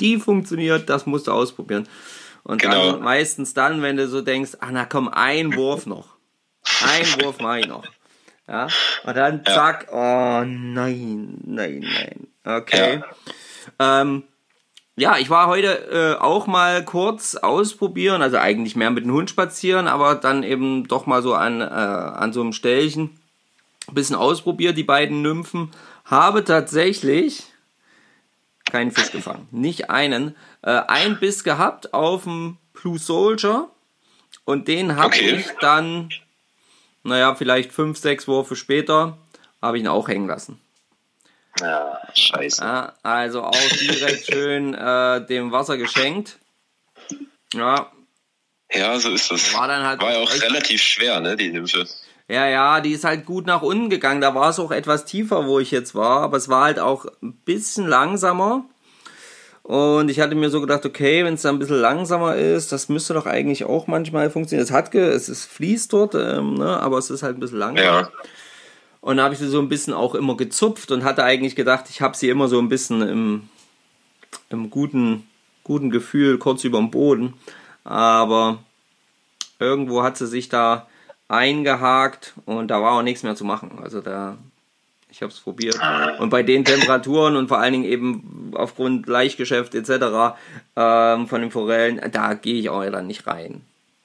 die 0.00 0.18
funktioniert, 0.18 0.90
das 0.90 1.06
musst 1.06 1.28
du 1.28 1.32
ausprobieren. 1.32 1.88
Und 2.42 2.60
Genau. 2.60 2.92
dann 2.92 3.02
meistens 3.02 3.54
dann, 3.54 3.82
wenn 3.82 3.96
du 3.96 4.08
so 4.08 4.20
denkst, 4.20 4.52
ah 4.58 4.70
na 4.72 4.84
komm, 4.84 5.08
ein 5.08 5.54
Wurf 5.54 5.86
noch. 5.86 6.08
Ein 6.84 7.22
Wurf 7.22 7.38
mache 7.38 7.60
ich 7.60 7.68
noch. 7.68 7.84
Ja, 8.48 8.66
und 9.04 9.16
dann 9.16 9.44
zack, 9.44 9.88
oh 9.92 10.42
nein, 10.44 11.38
nein, 11.44 11.80
nein. 11.80 12.26
Okay. 12.44 13.02
Ähm, 13.78 14.24
ja, 14.96 15.16
ich 15.16 15.30
war 15.30 15.46
heute 15.46 16.16
äh, 16.18 16.20
auch 16.20 16.46
mal 16.46 16.84
kurz 16.84 17.34
ausprobieren, 17.36 18.20
also 18.20 18.36
eigentlich 18.38 18.76
mehr 18.76 18.90
mit 18.90 19.04
dem 19.04 19.12
Hund 19.12 19.30
spazieren, 19.30 19.86
aber 19.88 20.16
dann 20.16 20.42
eben 20.42 20.86
doch 20.88 21.06
mal 21.06 21.22
so 21.22 21.34
an, 21.34 21.60
äh, 21.60 21.64
an 21.64 22.32
so 22.32 22.40
einem 22.42 22.52
Stellchen 22.52 23.18
ein 23.88 23.94
bisschen 23.94 24.16
ausprobiert, 24.16 24.76
die 24.76 24.84
beiden 24.84 25.22
Nymphen. 25.22 25.70
Habe 26.04 26.44
tatsächlich 26.44 27.44
keinen 28.70 28.90
Fisch 28.90 29.12
gefangen. 29.12 29.48
Nicht 29.50 29.88
einen. 29.90 30.36
Äh, 30.62 30.82
ein 30.88 31.18
Biss 31.18 31.42
gehabt 31.44 31.94
auf 31.94 32.24
dem 32.24 32.58
Blue 32.74 32.98
Soldier 32.98 33.68
und 34.44 34.68
den 34.68 34.96
habe 34.96 35.06
Okay. 35.06 35.36
ich 35.36 35.46
dann, 35.60 36.10
naja, 37.02 37.34
vielleicht 37.34 37.72
fünf, 37.72 37.98
sechs 37.98 38.26
Würfe 38.28 38.56
später, 38.56 39.18
habe 39.60 39.76
ich 39.76 39.82
ihn 39.84 39.88
auch 39.88 40.08
hängen 40.08 40.28
lassen. 40.28 40.60
Ja, 41.60 42.00
scheiße. 42.14 42.62
Ja, 42.62 42.94
also 43.02 43.42
auch 43.42 43.68
direkt 43.80 44.26
schön 44.26 44.74
äh, 44.74 45.24
dem 45.26 45.52
Wasser 45.52 45.76
geschenkt. 45.76 46.38
Ja, 47.52 47.92
Ja, 48.72 48.98
so 48.98 49.10
ist 49.10 49.30
das. 49.30 49.52
War 49.54 49.68
dann 49.68 49.84
halt 49.86 50.00
War 50.00 50.12
ja 50.12 50.18
auch 50.20 50.32
relativ 50.32 50.80
schwer, 50.82 51.20
ne, 51.20 51.36
die 51.36 51.50
Nymphe. 51.52 51.86
ja, 52.28 52.46
ja, 52.46 52.80
die 52.80 52.92
ist 52.92 53.04
halt 53.04 53.26
gut 53.26 53.46
nach 53.46 53.60
unten 53.60 53.90
gegangen. 53.90 54.22
Da 54.22 54.34
war 54.34 54.48
es 54.48 54.58
auch 54.58 54.70
etwas 54.70 55.04
tiefer, 55.04 55.46
wo 55.46 55.58
ich 55.58 55.70
jetzt 55.70 55.94
war, 55.94 56.22
aber 56.22 56.38
es 56.38 56.48
war 56.48 56.64
halt 56.64 56.78
auch 56.78 57.04
ein 57.22 57.34
bisschen 57.44 57.86
langsamer. 57.86 58.64
Und 59.62 60.10
ich 60.10 60.18
hatte 60.18 60.34
mir 60.34 60.50
so 60.50 60.60
gedacht, 60.60 60.84
okay, 60.84 61.24
wenn 61.24 61.34
es 61.34 61.42
da 61.42 61.50
ein 61.50 61.58
bisschen 61.58 61.80
langsamer 61.80 62.34
ist, 62.34 62.72
das 62.72 62.88
müsste 62.88 63.14
doch 63.14 63.26
eigentlich 63.26 63.64
auch 63.64 63.86
manchmal 63.86 64.28
funktionieren. 64.28 64.64
Es 64.64 64.72
hat 64.72 64.92
es 64.94 65.28
ist 65.28 65.44
fließt 65.46 65.92
dort, 65.92 66.14
ähm, 66.14 66.54
ne, 66.54 66.80
aber 66.80 66.98
es 66.98 67.10
ist 67.10 67.22
halt 67.22 67.36
ein 67.36 67.40
bisschen 67.40 67.58
langsamer. 67.58 68.00
Ja. 68.00 68.10
Und 69.00 69.16
da 69.16 69.24
habe 69.24 69.34
ich 69.34 69.40
sie 69.40 69.48
so 69.48 69.60
ein 69.60 69.68
bisschen 69.68 69.94
auch 69.94 70.14
immer 70.14 70.36
gezupft 70.36 70.90
und 70.90 71.04
hatte 71.04 71.24
eigentlich 71.24 71.56
gedacht, 71.56 71.86
ich 71.90 72.00
habe 72.00 72.16
sie 72.16 72.28
immer 72.28 72.48
so 72.48 72.58
ein 72.58 72.68
bisschen 72.68 73.02
im, 73.02 73.48
im 74.48 74.70
guten, 74.70 75.26
guten 75.64 75.90
Gefühl 75.90 76.38
kurz 76.38 76.64
über 76.64 76.78
dem 76.78 76.90
Boden. 76.90 77.34
Aber 77.84 78.58
irgendwo 79.58 80.02
hat 80.02 80.16
sie 80.16 80.26
sich 80.26 80.48
da 80.48 80.86
eingehakt 81.28 82.34
und 82.46 82.68
da 82.68 82.82
war 82.82 82.92
auch 82.92 83.02
nichts 83.02 83.22
mehr 83.22 83.34
zu 83.34 83.44
machen. 83.44 83.78
Also 83.82 84.00
da, 84.00 84.36
ich 85.12 85.20
habe 85.20 85.30
es 85.30 85.38
probiert. 85.40 85.78
Und 86.18 86.30
bei 86.30 86.42
den 86.42 86.64
Temperaturen 86.64 87.36
und 87.36 87.48
vor 87.48 87.58
allen 87.58 87.72
Dingen 87.72 87.84
eben 87.84 88.52
aufgrund 88.54 89.06
Leichtgeschäft 89.06 89.74
etc. 89.74 90.34
Ähm, 90.74 91.28
von 91.28 91.42
den 91.42 91.50
Forellen, 91.50 92.00
da 92.10 92.32
gehe 92.32 92.54
ich 92.54 92.70
auch 92.70 92.82
dann 92.90 93.06
nicht 93.06 93.26
rein. 93.26 93.60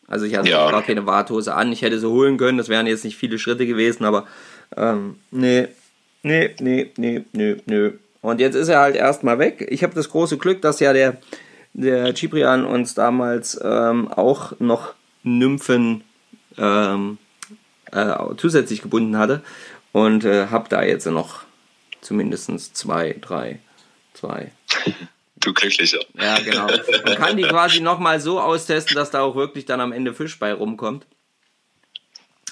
Also 0.08 0.26
ich 0.26 0.36
hatte 0.36 0.50
Ja. 0.50 0.70
gar 0.70 0.84
keine 0.84 1.06
Warthose 1.06 1.54
an. 1.56 1.72
Ich 1.72 1.82
hätte 1.82 1.98
sie 2.00 2.10
holen 2.10 2.38
können, 2.38 2.58
das 2.58 2.67
wären 2.70 2.88
jetzt 2.88 3.06
nicht 3.06 3.15
viele 3.17 3.39
Schritte 3.39 3.65
gewesen, 3.65 4.04
aber 4.04 4.28
ähm, 4.76 5.15
nee, 5.32 5.70
nee, 6.24 6.54
nee, 6.60 6.91
nee, 6.98 7.24
nee, 7.32 7.56
nee. 7.65 7.91
Und 8.22 8.41
jetzt 8.41 8.56
ist 8.56 8.67
er 8.67 8.80
halt 8.80 8.96
erstmal 8.98 9.39
weg. 9.39 9.65
Ich 9.70 9.84
habe 9.84 9.96
das 9.96 10.10
große 10.10 10.38
Glück, 10.38 10.62
dass 10.62 10.82
ja 10.82 10.91
der, 10.91 11.17
der 11.74 12.13
Ciprian 12.15 12.65
uns 12.65 12.93
damals 12.96 13.58
ähm, 13.63 14.10
auch 14.10 14.54
noch 14.60 14.93
Nymphen 15.24 16.04
ähm, 16.58 17.17
äh, 17.91 18.13
zusätzlich 18.36 18.82
gebunden 18.82 19.17
hatte. 19.17 19.41
Und 19.98 20.26
äh, 20.26 20.48
habe 20.50 20.70
da 20.70 20.84
jetzt 20.84 21.08
noch 21.08 21.40
zumindest 22.02 22.78
zwei, 22.78 23.16
drei, 23.20 23.58
zwei, 24.14 24.52
du 25.38 25.54
glücklicher. 25.56 26.02
Ja, 26.14 26.38
genau. 26.38 26.68
Man 27.04 27.16
kann 27.16 27.36
die 27.36 27.42
quasi 27.42 27.80
nochmal 27.80 28.20
so 28.20 28.40
austesten, 28.40 28.96
dass 28.96 29.10
da 29.10 29.22
auch 29.22 29.36
wirklich 29.36 29.66
dann 29.66 29.82
am 29.82 29.92
Ende 29.92 30.14
Fisch 30.14 30.38
bei 30.38 30.54
rumkommt. 30.54 31.08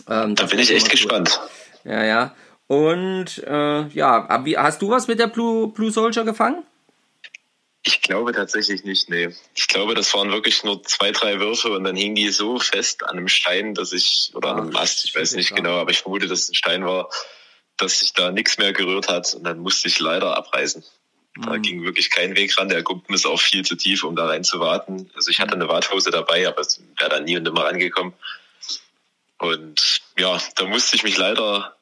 Ähm, 0.09 0.33
Da 0.33 0.45
bin 0.47 0.57
ich 0.57 0.71
echt 0.71 0.85
cool. 0.85 0.89
gespannt. 0.89 1.39
Ja, 1.83 2.03
ja. 2.03 2.35
Und 2.65 3.43
äh, 3.45 3.87
ja, 3.89 4.43
hast 4.57 4.81
du 4.81 4.89
was 4.89 5.07
mit 5.07 5.19
der 5.19 5.27
Blue, 5.27 5.67
Blue 5.71 5.91
Soldier 5.91 6.23
gefangen? 6.23 6.63
Ich 7.87 8.01
glaube 8.01 8.33
tatsächlich 8.33 8.83
nicht, 8.83 9.09
nee. 9.09 9.29
Ich 9.53 9.67
glaube, 9.67 9.93
das 9.93 10.11
waren 10.15 10.31
wirklich 10.31 10.63
nur 10.63 10.81
zwei, 10.83 11.11
drei 11.11 11.39
Würfe 11.39 11.69
und 11.69 11.83
dann 11.83 11.95
hing 11.95 12.15
die 12.15 12.29
so 12.29 12.57
fest 12.57 13.03
an 13.03 13.11
einem 13.11 13.27
Stein, 13.27 13.75
dass 13.75 13.93
ich, 13.93 14.31
oder 14.33 14.49
an 14.49 14.59
einem 14.59 14.75
Ach, 14.75 14.81
Ast, 14.81 15.05
ich 15.05 15.13
weiß 15.13 15.33
nicht 15.33 15.49
klar. 15.49 15.61
genau, 15.61 15.77
aber 15.77 15.91
ich 15.91 15.99
vermute, 15.99 16.27
dass 16.27 16.41
es 16.41 16.49
ein 16.49 16.55
Stein 16.55 16.83
war, 16.83 17.09
dass 17.77 17.99
sich 17.99 18.13
da 18.13 18.31
nichts 18.31 18.57
mehr 18.57 18.73
gerührt 18.73 19.07
hat 19.07 19.35
und 19.35 19.43
dann 19.43 19.59
musste 19.59 19.87
ich 19.87 19.99
leider 19.99 20.35
abreißen. 20.35 20.83
Mhm. 21.35 21.41
Da 21.43 21.57
ging 21.57 21.83
wirklich 21.83 22.09
kein 22.09 22.35
Weg 22.35 22.57
ran. 22.57 22.69
Der 22.69 22.81
Gumpen 22.81 23.13
ist 23.13 23.27
auch 23.27 23.39
viel 23.39 23.63
zu 23.63 23.75
tief, 23.75 24.03
um 24.03 24.15
da 24.15 24.25
rein 24.25 24.43
zu 24.43 24.59
warten. 24.59 25.11
Also 25.13 25.29
ich 25.29 25.39
hatte 25.39 25.53
eine 25.53 25.67
Warthose 25.67 26.09
dabei, 26.09 26.47
aber 26.47 26.61
es 26.61 26.81
wäre 26.97 27.11
da 27.11 27.19
nie 27.19 27.37
und 27.37 27.43
nimmer 27.43 27.65
rangekommen. 27.65 28.13
Und 29.37 30.01
ja, 30.17 30.41
da 30.55 30.65
musste 30.65 30.95
ich 30.95 31.03
mich 31.03 31.17
leider 31.17 31.75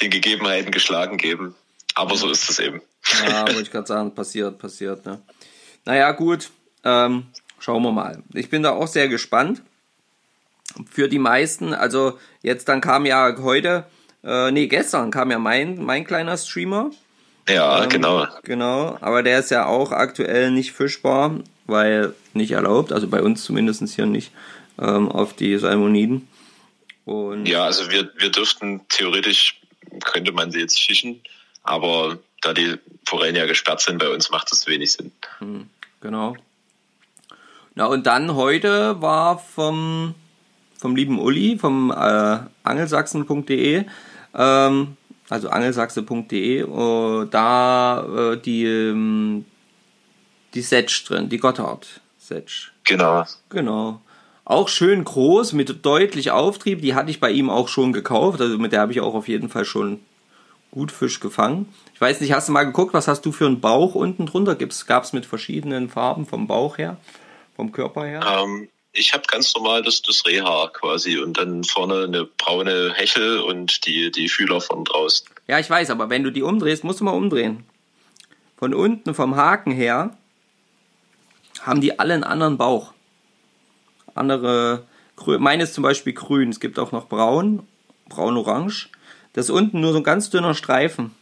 den 0.00 0.10
Gegebenheiten 0.10 0.72
geschlagen 0.72 1.16
geben. 1.16 1.54
Aber 1.96 2.14
so 2.16 2.30
ist 2.30 2.48
es 2.48 2.58
eben. 2.58 2.82
Ja, 3.26 3.46
wollte 3.46 3.62
ich 3.62 3.70
gerade 3.70 3.86
sagen, 3.86 4.14
passiert, 4.14 4.58
passiert. 4.58 5.06
Ne? 5.06 5.20
Naja, 5.86 6.12
gut. 6.12 6.50
Ähm, 6.84 7.26
schauen 7.58 7.82
wir 7.82 7.90
mal. 7.90 8.22
Ich 8.34 8.50
bin 8.50 8.62
da 8.62 8.72
auch 8.72 8.86
sehr 8.86 9.08
gespannt. 9.08 9.62
Für 10.90 11.08
die 11.08 11.18
meisten, 11.18 11.72
also 11.72 12.18
jetzt 12.42 12.68
dann 12.68 12.82
kam 12.82 13.06
ja 13.06 13.34
heute, 13.38 13.86
äh, 14.22 14.50
nee, 14.50 14.66
gestern 14.66 15.10
kam 15.10 15.30
ja 15.30 15.38
mein, 15.38 15.82
mein 15.82 16.04
kleiner 16.04 16.36
Streamer. 16.36 16.90
Ja, 17.48 17.84
Ähm, 17.84 17.88
genau. 17.88 18.26
Genau, 18.42 18.98
aber 19.00 19.22
der 19.22 19.38
ist 19.38 19.50
ja 19.50 19.64
auch 19.64 19.90
aktuell 19.90 20.50
nicht 20.50 20.72
fischbar, 20.72 21.40
weil 21.64 22.14
nicht 22.34 22.50
erlaubt, 22.50 22.92
also 22.92 23.08
bei 23.08 23.22
uns 23.22 23.42
zumindest 23.42 23.88
hier 23.94 24.04
nicht, 24.06 24.32
ähm, 24.78 25.08
auf 25.08 25.34
die 25.34 25.56
Salmoniden. 25.56 26.28
Und 27.06 27.46
Ja, 27.46 27.64
also 27.64 27.90
wir, 27.90 28.10
wir 28.18 28.30
dürften 28.30 28.82
theoretisch, 28.88 29.62
könnte 30.04 30.32
man 30.32 30.50
sie 30.50 30.58
jetzt 30.58 30.78
fischen, 30.78 31.22
aber 31.66 32.18
da 32.42 32.52
die 32.52 32.76
Forellen 33.04 33.36
ja 33.36 33.46
gesperrt 33.46 33.80
sind 33.80 33.98
bei 33.98 34.08
uns, 34.08 34.30
macht 34.30 34.50
das 34.50 34.66
wenig 34.66 34.92
Sinn. 34.92 35.12
Genau. 36.00 36.36
Na 37.74 37.86
und 37.86 38.06
dann 38.06 38.34
heute 38.34 39.00
war 39.02 39.38
vom, 39.38 40.14
vom 40.78 40.96
lieben 40.96 41.18
Uli, 41.18 41.58
vom 41.58 41.90
äh, 41.90 42.38
angelsachsen.de, 42.62 43.84
ähm, 44.34 44.96
also 45.28 45.48
angelsachse.de, 45.50 46.60
äh, 46.60 47.26
da 47.30 48.32
äh, 48.32 48.36
die, 48.38 48.64
ähm, 48.64 49.44
die 50.54 50.62
Setsch 50.62 51.08
drin, 51.08 51.28
die 51.28 51.38
Gotthard 51.38 52.00
Setsch. 52.18 52.70
Genau. 52.84 53.24
Genau. 53.50 54.00
Auch 54.44 54.68
schön 54.68 55.04
groß, 55.04 55.52
mit 55.52 55.84
deutlich 55.84 56.30
Auftrieb. 56.30 56.80
Die 56.80 56.94
hatte 56.94 57.10
ich 57.10 57.18
bei 57.18 57.30
ihm 57.30 57.50
auch 57.50 57.66
schon 57.66 57.92
gekauft. 57.92 58.40
Also 58.40 58.58
mit 58.58 58.72
der 58.72 58.80
habe 58.80 58.92
ich 58.92 59.00
auch 59.00 59.14
auf 59.14 59.26
jeden 59.26 59.48
Fall 59.48 59.64
schon 59.64 60.00
gut 60.76 60.92
Fisch 60.92 61.20
gefangen. 61.20 61.72
Ich 61.94 62.00
weiß 62.02 62.20
nicht, 62.20 62.34
hast 62.34 62.48
du 62.48 62.52
mal 62.52 62.64
geguckt, 62.64 62.92
was 62.92 63.08
hast 63.08 63.24
du 63.24 63.32
für 63.32 63.46
einen 63.46 63.62
Bauch 63.62 63.94
unten 63.94 64.26
drunter? 64.26 64.56
Gab 64.56 65.04
es 65.04 65.12
mit 65.14 65.24
verschiedenen 65.24 65.88
Farben 65.88 66.26
vom 66.26 66.46
Bauch 66.46 66.76
her, 66.76 66.98
vom 67.56 67.72
Körper 67.72 68.04
her? 68.04 68.20
Ähm, 68.22 68.68
ich 68.92 69.14
habe 69.14 69.24
ganz 69.26 69.54
normal 69.54 69.82
das, 69.82 70.02
das 70.02 70.26
Rehhaar 70.26 70.70
quasi 70.74 71.16
und 71.16 71.38
dann 71.38 71.64
vorne 71.64 72.04
eine 72.04 72.26
braune 72.26 72.92
Hechel 72.94 73.40
und 73.40 73.86
die, 73.86 74.10
die 74.10 74.28
Fühler 74.28 74.60
von 74.60 74.84
draußen. 74.84 75.26
Ja, 75.46 75.58
ich 75.58 75.70
weiß, 75.70 75.88
aber 75.88 76.10
wenn 76.10 76.22
du 76.22 76.30
die 76.30 76.42
umdrehst, 76.42 76.84
musst 76.84 77.00
du 77.00 77.04
mal 77.04 77.12
umdrehen. 77.12 77.64
Von 78.58 78.74
unten, 78.74 79.14
vom 79.14 79.34
Haken 79.34 79.72
her, 79.72 80.14
haben 81.62 81.80
die 81.80 81.98
alle 81.98 82.12
einen 82.12 82.24
anderen 82.24 82.58
Bauch. 82.58 82.92
Andere, 84.14 84.84
meine 85.26 85.62
ist 85.62 85.72
zum 85.72 85.82
Beispiel 85.82 86.12
grün, 86.12 86.50
es 86.50 86.60
gibt 86.60 86.78
auch 86.78 86.92
noch 86.92 87.08
braun, 87.08 87.66
braun-orange. 88.10 88.90
Das 89.36 89.46
ist 89.46 89.50
unten 89.50 89.80
nur 89.80 89.92
so 89.92 89.98
ein 89.98 90.02
ganz 90.04 90.30
dünner 90.30 90.54
Streifen. 90.54 91.14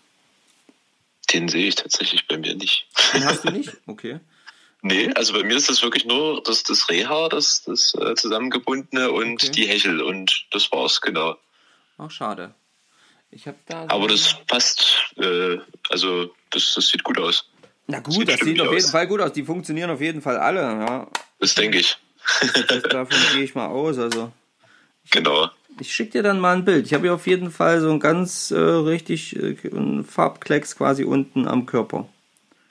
Den 1.33 1.49
sehe 1.49 1.67
ich 1.67 1.75
tatsächlich 1.75 2.27
bei 2.29 2.39
mir 2.39 2.55
nicht. 2.55 2.87
Den 3.13 3.25
hast 3.25 3.45
du 3.45 3.51
nicht? 3.51 3.73
Okay. 3.87 4.21
Nee, 4.87 5.11
also 5.15 5.33
bei 5.33 5.43
mir 5.43 5.57
ist 5.57 5.71
das 5.71 5.81
wirklich 5.83 6.05
nur 6.05 6.43
das, 6.43 6.63
das 6.63 6.91
Rehhaar, 6.91 7.31
das, 7.31 7.63
das 7.63 7.95
äh, 7.95 8.15
zusammengebundene 8.17 9.11
und 9.13 9.43
Okay. 9.43 9.51
die 9.51 9.67
Hechel 9.67 10.03
und 10.03 10.45
das 10.51 10.71
war's, 10.73 11.01
genau. 11.01 11.39
Ach, 11.97 12.11
schade. 12.11 12.55
Ich 13.31 13.47
habe 13.47 13.57
da. 13.67 13.85
so- 13.85 13.89
Aber 13.89 14.09
das 14.09 14.37
passt, 14.47 14.95
äh, 15.17 15.57
also 15.89 16.35
das, 16.51 16.75
das 16.75 16.87
sieht 16.89 17.03
gut 17.03 17.19
aus. 17.19 17.49
Na 17.87 18.01
gut, 18.01 18.13
sieht 18.13 18.29
das 18.29 18.41
sieht 18.41 18.61
auf 18.61 18.73
jeden 18.73 18.85
aus. 18.85 18.91
Fall 18.91 19.07
gut 19.07 19.23
aus. 19.23 19.33
Die 19.33 19.45
funktionieren 19.45 19.89
auf 19.89 20.03
jeden 20.03 20.21
Fall 20.21 20.37
alle. 20.37 20.61
Ja. 20.61 21.09
Das 21.39 21.55
denke 21.55 21.79
ich. 21.79 21.97
Das, 22.69 22.83
davon 22.83 23.17
gehe 23.33 23.43
ich 23.45 23.55
mal 23.55 23.69
aus. 23.69 23.97
Also, 23.97 24.33
Genau. 25.13 25.49
Ich 25.81 25.93
schicke 25.93 26.13
dir 26.13 26.23
dann 26.23 26.41
mal 26.41 26.57
ein 26.57 26.65
Bild. 26.65 26.87
Ich 26.87 26.95
habe 26.95 27.05
hier 27.05 27.15
auf 27.15 27.27
jeden 27.27 27.51
Fall 27.51 27.81
so 27.81 27.91
ein 27.91 28.01
ganz 28.01 28.51
äh, 28.51 28.57
richtig 28.59 29.37
äh, 29.37 29.57
Farbklecks 30.09 30.77
quasi 30.77 31.05
unten 31.05 31.47
am 31.47 31.67
Körper. 31.67 32.09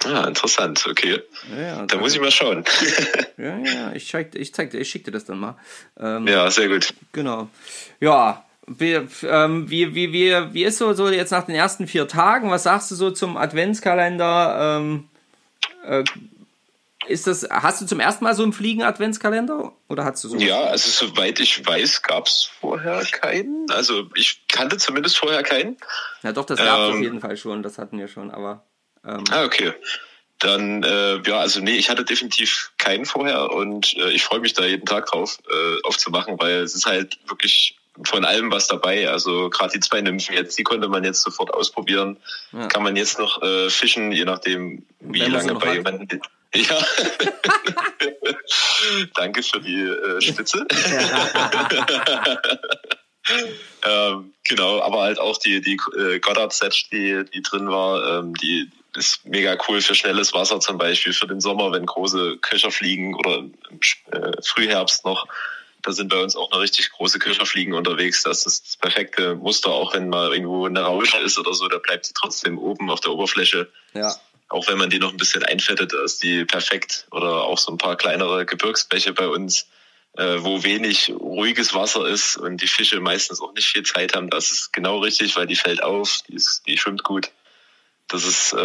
Ah, 0.06 0.26
interessant, 0.28 0.86
okay. 0.90 1.22
Ja, 1.58 1.86
Da 1.86 1.98
muss 1.98 2.14
ich 2.14 2.20
mal 2.20 2.30
schauen. 2.32 2.66
ja, 3.38 3.58
ja, 3.60 3.92
ich 3.94 4.08
zeig, 4.10 4.32
dir- 4.34 4.40
ich 4.40 4.54
zeig 4.54 4.72
dir, 4.72 4.80
ich 4.80 4.90
schicke 4.90 5.06
dir 5.06 5.12
das 5.12 5.24
dann 5.26 5.40
mal. 5.40 5.56
Ähm, 5.98 6.28
ja, 6.28 6.50
sehr 6.52 6.68
gut. 6.68 6.94
Genau. 7.14 7.48
Ja, 8.02 8.44
wie, 8.68 9.00
ähm, 9.24 9.70
wie, 9.70 9.96
wie, 9.96 10.12
wie, 10.12 10.36
wie 10.54 10.64
ist 10.66 10.78
so, 10.78 10.92
so 10.94 11.10
jetzt 11.10 11.32
nach 11.32 11.46
den 11.46 11.56
ersten 11.56 11.88
vier 11.88 12.08
Tagen? 12.08 12.50
Was 12.52 12.64
sagst 12.64 12.92
du 12.92 12.96
so 12.96 13.12
zum 13.12 13.38
Adventskalender? 13.38 14.78
Ähm, 14.82 15.06
äh, 15.86 16.04
ist 17.08 17.28
das, 17.28 17.48
hast 17.50 17.82
du 17.82 17.86
zum 17.86 18.00
ersten 18.00 18.24
Mal 18.24 18.36
so 18.36 18.44
einen 18.44 18.54
Fliegen-Adventskalender? 18.54 19.74
Oder 19.90 20.06
hast 20.06 20.24
du 20.24 20.30
so? 20.30 20.38
Ja, 20.38 20.62
also 20.62 20.90
soweit 21.08 21.40
ich 21.40 21.66
weiß, 21.66 22.02
gab's 22.02 22.50
vorher 22.60 23.04
keinen. 23.06 23.70
Also 23.72 24.10
ich 24.16 24.48
kannte 24.48 24.78
zumindest 24.78 25.18
vorher 25.18 25.44
keinen. 25.44 25.78
Ja, 26.24 26.32
doch, 26.32 26.46
das 26.46 26.60
gab 26.60 26.80
es 26.80 26.90
Ähm, 26.90 26.96
auf 26.96 27.02
jeden 27.02 27.20
Fall 27.22 27.38
schon. 27.38 27.64
Das 27.64 27.78
hatten 27.78 27.98
wir 28.00 28.08
schon, 28.08 28.32
aber. 28.32 28.66
Ähm, 29.06 29.24
Ah, 29.32 29.44
okay. 29.44 29.74
Dann, 30.40 30.84
äh, 30.84 31.22
ja, 31.26 31.40
also 31.40 31.62
nee, 31.62 31.76
ich 31.76 31.90
hatte 31.90 32.04
definitiv 32.04 32.72
keinen 32.78 33.06
vorher 33.06 33.52
und 33.52 33.96
äh, 33.96 34.12
ich 34.12 34.24
freue 34.24 34.40
mich 34.40 34.54
da 34.54 34.66
jeden 34.66 34.86
Tag 34.86 35.06
drauf 35.06 35.38
äh, 35.50 35.82
aufzumachen, 35.84 36.38
weil 36.40 36.56
es 36.58 36.76
ist 36.76 36.86
halt 36.86 37.18
wirklich 37.30 37.80
von 38.04 38.26
allem 38.26 38.52
was 38.52 38.68
dabei. 38.68 39.10
Also 39.10 39.50
gerade 39.50 39.74
die 39.74 39.80
zwei 39.80 40.02
Nymphen 40.02 40.36
jetzt, 40.36 40.58
die 40.58 40.64
konnte 40.64 40.90
man 40.90 41.04
jetzt 41.04 41.22
sofort 41.22 41.54
ausprobieren. 41.54 42.18
Ja. 42.52 42.68
Kann 42.68 42.84
man 42.84 42.96
jetzt 42.96 43.20
noch 43.20 43.42
äh, 43.42 43.70
fischen, 43.70 44.12
je 44.12 44.26
nachdem, 44.26 44.86
wie 45.00 45.20
lange 45.20 45.56
bei 45.56 45.76
jemandem. 45.76 46.22
Ja. 46.56 46.86
Danke 49.16 49.42
für 49.42 49.60
die 49.60 49.82
äh, 49.82 50.22
Spitze. 50.22 50.66
ähm, 53.84 54.34
genau, 54.44 54.82
aber 54.82 55.02
halt 55.02 55.20
auch 55.20 55.38
die, 55.38 55.62
die 55.62 55.80
äh, 55.98 56.20
Goddard-Set, 56.20 56.92
die, 56.92 57.26
die 57.34 57.42
drin 57.42 57.70
war, 57.70 58.20
ähm, 58.20 58.36
die 58.36 58.70
ist 58.96 59.26
mega 59.26 59.58
cool 59.68 59.82
für 59.82 59.96
schnelles 59.96 60.34
Wasser 60.34 60.60
zum 60.60 60.78
Beispiel, 60.78 61.14
für 61.14 61.26
den 61.28 61.42
Sommer, 61.42 61.72
wenn 61.72 61.86
große 61.86 62.38
Köcher 62.38 62.70
fliegen 62.70 63.16
oder 63.16 63.38
im 63.38 63.54
äh, 64.12 64.34
Frühherbst 64.44 65.06
noch. 65.06 65.28
Da 65.82 65.92
sind 65.92 66.10
bei 66.10 66.22
uns 66.22 66.36
auch 66.36 66.52
noch 66.52 66.62
richtig 66.62 66.92
große 66.92 67.20
Köcherfliegen 67.20 67.74
unterwegs. 67.74 68.24
Das 68.24 68.46
ist 68.46 68.66
das 68.66 68.78
perfekte 68.78 69.36
Muster, 69.36 69.72
auch 69.72 69.94
wenn 69.94 70.08
mal 70.08 70.32
irgendwo 70.32 70.66
eine 70.66 70.82
Rausche 70.82 71.18
ist 71.18 71.38
oder 71.40 71.54
so, 71.54 71.68
da 71.68 71.80
bleibt 71.80 72.06
sie 72.06 72.14
trotzdem 72.14 72.58
oben 72.58 72.90
auf 72.90 73.02
der 73.02 73.12
Oberfläche. 73.12 73.70
ja. 73.94 74.16
Auch 74.54 74.68
wenn 74.68 74.78
man 74.78 74.92
die 74.92 75.00
noch 75.00 75.10
ein 75.10 75.18
bisschen 75.18 75.42
einfettet, 75.42 75.94
ist 75.94 76.22
die 76.22 76.46
perfekt. 76.46 77.08
Oder 77.10 77.42
auch 77.42 77.58
so 77.58 77.72
ein 77.72 77.80
paar 77.80 77.96
kleinere 77.96 78.46
Gebirgsbäche 78.46 79.12
bei 79.12 79.28
uns, 79.28 79.68
äh, 80.16 80.36
wo 80.42 80.64
wenig 80.64 81.10
ruhiges 81.10 81.74
Wasser 81.74 82.06
ist 82.06 82.38
und 82.38 82.62
die 82.62 82.68
Fische 82.68 83.00
meistens 83.00 83.42
auch 83.42 83.52
nicht 83.56 83.66
viel 83.66 83.82
Zeit 83.82 84.16
haben. 84.16 84.30
Das 84.30 84.52
ist 84.52 84.72
genau 84.72 85.00
richtig, 85.00 85.36
weil 85.36 85.48
die 85.48 85.56
fällt 85.56 85.82
auf, 85.82 86.20
die, 86.28 86.36
ist, 86.36 86.62
die 86.68 86.78
schwimmt 86.78 87.04
gut. 87.04 87.32
Das 88.08 88.26
ist, 88.26 88.54
äh, 88.54 88.58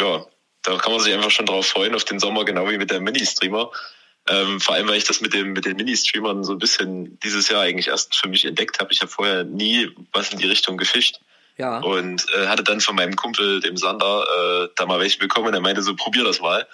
ja, 0.00 0.26
da 0.62 0.78
kann 0.78 0.90
man 0.90 1.00
sich 1.00 1.14
einfach 1.14 1.30
schon 1.30 1.46
drauf 1.46 1.68
freuen 1.68 1.94
auf 1.94 2.04
den 2.04 2.18
Sommer, 2.18 2.44
genau 2.44 2.68
wie 2.68 2.78
mit 2.78 2.90
der 2.90 3.00
Mini-Streamer. 3.00 3.70
Ähm, 4.28 4.60
vor 4.60 4.74
allem, 4.74 4.88
weil 4.88 4.96
ich 4.96 5.04
das 5.04 5.20
mit 5.20 5.34
dem 5.34 5.52
mit 5.52 5.66
den 5.66 5.76
Mini-Streamern 5.76 6.42
so 6.42 6.50
ein 6.50 6.58
bisschen 6.58 7.16
dieses 7.20 7.48
Jahr 7.48 7.62
eigentlich 7.62 7.86
erst 7.86 8.16
für 8.16 8.28
mich 8.28 8.44
entdeckt 8.44 8.80
habe. 8.80 8.92
Ich 8.92 9.02
habe 9.02 9.10
vorher 9.12 9.44
nie 9.44 9.88
was 10.12 10.32
in 10.32 10.38
die 10.38 10.48
Richtung 10.48 10.76
gefischt 10.76 11.20
Ja. 11.58 11.78
und 11.80 12.26
äh, 12.34 12.46
hatte 12.46 12.64
dann 12.64 12.80
von 12.80 12.96
meinem 12.96 13.14
Kumpel, 13.14 13.60
dem 13.60 13.76
Sander, 13.76 14.24
äh, 14.24 14.68
da 14.74 14.86
mal 14.86 15.00
welche 15.00 15.18
bekommen. 15.18 15.52
Er 15.52 15.60
meinte 15.60 15.82
so, 15.82 15.94
probier 15.94 16.24
das 16.24 16.40
mal. 16.40 16.66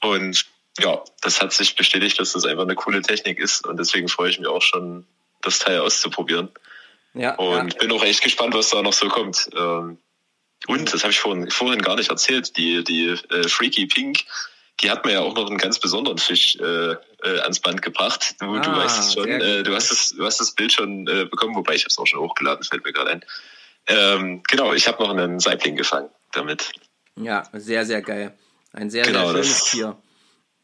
Und 0.00 0.46
ja, 0.78 1.02
das 1.20 1.42
hat 1.42 1.52
sich 1.52 1.76
bestätigt, 1.76 2.18
dass 2.18 2.32
das 2.32 2.44
einfach 2.44 2.62
eine 2.62 2.74
coole 2.74 3.02
Technik 3.02 3.38
ist 3.38 3.66
und 3.66 3.78
deswegen 3.78 4.08
freue 4.08 4.30
ich 4.30 4.38
mich 4.38 4.48
auch 4.48 4.62
schon, 4.62 5.06
das 5.42 5.58
Teil 5.58 5.80
auszuprobieren. 5.80 6.50
Ja. 7.14 7.34
Und 7.36 7.74
ja. 7.74 7.78
bin 7.78 7.92
auch 7.92 8.04
echt 8.04 8.22
gespannt, 8.22 8.54
was 8.54 8.70
da 8.70 8.82
noch 8.82 8.92
so 8.92 9.08
kommt. 9.08 9.48
Ähm, 9.56 9.98
und, 10.66 10.92
das 10.92 11.02
habe 11.02 11.12
ich 11.12 11.20
vorhin, 11.20 11.50
vorhin 11.50 11.80
gar 11.80 11.96
nicht 11.96 12.10
erzählt, 12.10 12.56
die, 12.56 12.84
die 12.84 13.16
äh, 13.30 13.48
Freaky 13.48 13.86
Pink, 13.86 14.24
die 14.80 14.90
hat 14.90 15.04
mir 15.04 15.12
ja 15.12 15.20
auch 15.20 15.34
noch 15.34 15.46
einen 15.46 15.58
ganz 15.58 15.78
besonderen 15.78 16.18
Fisch 16.18 16.56
äh, 16.56 16.92
äh, 16.92 17.40
ans 17.40 17.60
Band 17.60 17.82
gebracht. 17.82 18.36
Du, 18.40 18.58
du 18.58 18.70
Ah, 18.70 18.76
weißt 18.76 19.00
es 19.00 19.14
schon, 19.14 19.28
äh, 19.28 19.62
du, 19.62 19.74
hast 19.74 19.90
das, 19.90 20.10
du 20.10 20.24
hast 20.24 20.40
das 20.40 20.52
Bild 20.52 20.72
schon 20.72 21.06
äh, 21.06 21.24
bekommen, 21.24 21.54
wobei 21.54 21.74
ich 21.74 21.82
habe 21.82 21.90
es 21.90 21.98
auch 21.98 22.06
schon 22.06 22.20
hochgeladen, 22.20 22.64
fällt 22.64 22.84
mir 22.84 22.92
gerade 22.92 23.10
ein. 23.10 23.24
Ähm, 23.90 24.42
genau, 24.48 24.72
ich 24.72 24.86
habe 24.88 25.02
noch 25.02 25.10
einen 25.10 25.40
Saibling 25.40 25.76
gefangen 25.76 26.08
damit. 26.32 26.70
Ja, 27.16 27.42
sehr, 27.52 27.84
sehr 27.84 28.02
geil. 28.02 28.32
Ein 28.72 28.88
sehr, 28.90 29.04
Genau, 29.04 29.24
sehr 29.32 29.42
schönes 29.42 29.48
das- 29.58 29.70
Tier. 29.70 29.96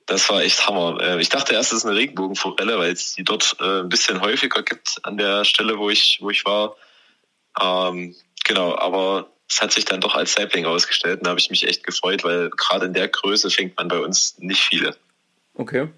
Das 0.06 0.30
war 0.30 0.40
echt 0.42 0.66
Hammer. 0.68 1.00
Äh, 1.00 1.20
Ich 1.20 1.28
dachte 1.30 1.52
erst, 1.54 1.72
es 1.72 1.78
ist 1.78 1.84
eine 1.86 1.96
Regenbogenforelle, 1.96 2.78
weil 2.78 2.92
es 2.92 3.14
die 3.14 3.24
dort 3.24 3.56
äh, 3.60 3.80
ein 3.80 3.88
bisschen 3.88 4.20
häufiger 4.20 4.62
gibt 4.62 5.00
an 5.02 5.16
der 5.16 5.44
Stelle, 5.44 5.78
wo 5.78 5.90
ich, 5.90 6.18
wo 6.22 6.30
ich 6.30 6.44
war. 6.44 6.76
Ähm, 7.60 8.14
genau, 8.44 8.76
aber 8.78 9.28
es 9.48 9.60
hat 9.60 9.72
sich 9.72 9.84
dann 9.84 10.00
doch 10.00 10.14
als 10.14 10.34
Saibling 10.34 10.64
ausgestellt 10.64 11.18
und 11.18 11.24
da 11.26 11.30
habe 11.30 11.40
ich 11.40 11.50
mich 11.50 11.66
echt 11.66 11.82
gefreut, 11.82 12.22
weil 12.22 12.50
gerade 12.50 12.86
in 12.86 12.92
der 12.92 13.08
Größe 13.08 13.50
fängt 13.50 13.76
man 13.76 13.88
bei 13.88 13.98
uns 13.98 14.38
nicht 14.38 14.60
viele. 14.62 14.96
Okay. 15.54 15.88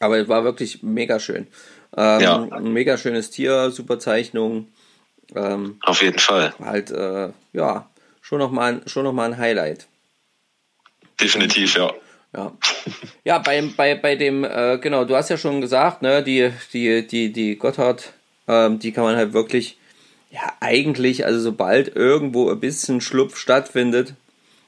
Aber 0.00 0.18
es 0.18 0.28
war 0.28 0.42
wirklich 0.44 0.82
mega 0.82 1.20
schön. 1.20 1.46
Ähm, 1.96 2.20
Ja. 2.20 2.42
Ein 2.50 2.72
mega 2.72 2.96
schönes 2.98 3.30
Tier, 3.30 3.70
super 3.70 3.98
Zeichnung. 4.00 4.72
Ähm, 5.34 5.78
Auf 5.82 6.02
jeden 6.02 6.18
Fall. 6.18 6.54
halt, 6.62 6.90
äh, 6.90 7.30
ja, 7.52 7.88
schon 8.20 8.38
nochmal 8.38 8.74
ein, 8.74 8.88
schon 8.88 9.04
noch 9.04 9.12
mal 9.12 9.32
ein 9.32 9.38
Highlight. 9.38 9.86
Definitiv, 11.20 11.76
ja. 11.76 11.92
Ja, 12.34 12.52
ja 13.24 13.38
bei, 13.38 13.62
bei, 13.76 13.94
bei 13.94 14.16
dem, 14.16 14.44
äh, 14.44 14.78
genau, 14.78 15.04
du 15.04 15.16
hast 15.16 15.30
ja 15.30 15.38
schon 15.38 15.60
gesagt, 15.60 16.02
ne, 16.02 16.22
die, 16.22 16.52
die, 16.72 17.06
die, 17.06 17.32
die 17.32 17.56
Gotthard, 17.56 18.12
ähm, 18.46 18.78
die 18.78 18.92
kann 18.92 19.04
man 19.04 19.16
halt 19.16 19.32
wirklich, 19.32 19.78
ja, 20.30 20.52
eigentlich, 20.60 21.24
also 21.24 21.40
sobald 21.40 21.96
irgendwo 21.96 22.50
ein 22.50 22.60
bisschen 22.60 23.00
Schlupf 23.00 23.36
stattfindet, 23.38 24.14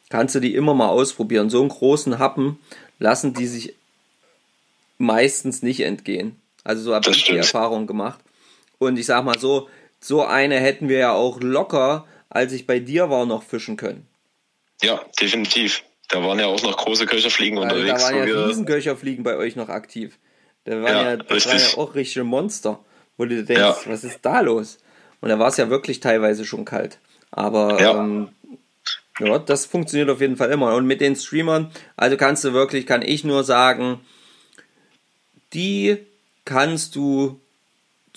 kannst 0.08 0.34
du 0.34 0.40
die 0.40 0.54
immer 0.54 0.74
mal 0.74 0.88
ausprobieren. 0.88 1.50
So 1.50 1.60
einen 1.60 1.68
großen 1.68 2.18
Happen 2.18 2.58
lassen 2.98 3.34
die 3.34 3.46
sich 3.46 3.74
meistens 4.98 5.62
nicht 5.62 5.80
entgehen. 5.80 6.36
Also 6.64 6.82
so 6.82 6.94
habe 6.94 7.10
ich 7.10 7.24
die. 7.24 7.36
Erfahrung 7.36 7.86
gemacht. 7.86 8.20
Und 8.78 8.98
ich 8.98 9.06
sag 9.06 9.24
mal 9.24 9.38
so, 9.38 9.68
so 10.00 10.24
eine 10.24 10.58
hätten 10.58 10.88
wir 10.88 10.98
ja 10.98 11.12
auch 11.12 11.40
locker, 11.40 12.06
als 12.28 12.52
ich 12.52 12.66
bei 12.66 12.78
dir 12.78 13.10
war, 13.10 13.26
noch 13.26 13.42
fischen 13.42 13.76
können. 13.76 14.06
Ja, 14.82 15.00
definitiv. 15.20 15.82
Da 16.08 16.22
waren 16.24 16.38
ja 16.38 16.46
auch 16.46 16.62
noch 16.62 16.76
große 16.76 17.06
Köcherfliegen 17.06 17.58
Also 17.58 17.68
da 17.68 17.74
unterwegs. 17.80 18.02
waren 18.02 18.14
wo 18.14 18.18
ja 18.40 18.46
Riesenköcherfliegen 18.46 19.22
bei 19.24 19.36
euch 19.36 19.56
noch 19.56 19.68
aktiv. 19.68 20.18
Da 20.64 20.72
waren 20.82 20.92
Ja, 20.92 21.10
ja, 21.10 21.16
das 21.16 21.46
waren 21.46 21.58
ja 21.58 21.78
auch 21.78 21.94
richtige 21.94 22.24
Monster, 22.24 22.80
wo 23.16 23.24
du 23.24 23.44
denkst, 23.44 23.60
Ja. 23.60 23.76
was 23.86 24.04
ist 24.04 24.20
da 24.22 24.40
los? 24.40 24.78
Und 25.20 25.28
da 25.28 25.38
war 25.38 25.48
es 25.48 25.56
ja 25.58 25.68
wirklich 25.70 26.00
teilweise 26.00 26.44
schon 26.44 26.64
kalt. 26.64 26.98
Aber 27.30 27.80
Ja. 27.80 28.00
ähm, 28.00 28.28
ja, 29.20 29.38
das 29.38 29.66
funktioniert 29.66 30.08
auf 30.08 30.20
jeden 30.20 30.36
Fall 30.36 30.50
immer. 30.50 30.74
Und 30.74 30.86
mit 30.86 31.00
den 31.00 31.14
Streamern, 31.14 31.70
also 31.96 32.16
kannst 32.16 32.42
du 32.44 32.52
wirklich, 32.54 32.86
kann 32.86 33.02
ich 33.02 33.22
nur 33.22 33.44
sagen, 33.44 34.00
die 35.52 35.98
kannst 36.44 36.96
du, 36.96 37.40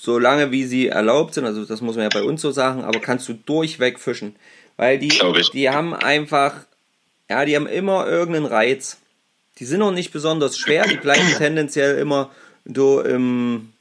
solange 0.03 0.51
wie 0.51 0.65
sie 0.65 0.89
erlaubt 0.89 1.33
sind, 1.33 1.45
also 1.45 1.63
das 1.63 1.79
muss 1.79 1.95
man 1.95 2.03
ja 2.03 2.09
bei 2.09 2.23
uns 2.23 2.41
so 2.41 2.51
sagen, 2.51 2.83
aber 2.83 2.99
kannst 2.99 3.29
du 3.29 3.33
durchweg 3.33 3.99
fischen. 3.99 4.35
Weil 4.75 4.99
die, 4.99 5.13
die 5.53 5.69
haben 5.69 5.93
einfach, 5.93 6.55
ja, 7.29 7.45
die 7.45 7.55
haben 7.55 7.67
immer 7.67 8.05
irgendeinen 8.05 8.45
Reiz. 8.45 8.97
Die 9.59 9.65
sind 9.65 9.81
auch 9.81 9.91
nicht 9.91 10.11
besonders 10.11 10.57
schwer, 10.57 10.85
die 10.89 10.97
bleiben 10.97 11.25
tendenziell 11.37 11.99
immer 11.99 12.31
so 12.65 12.99
im, 12.99 13.71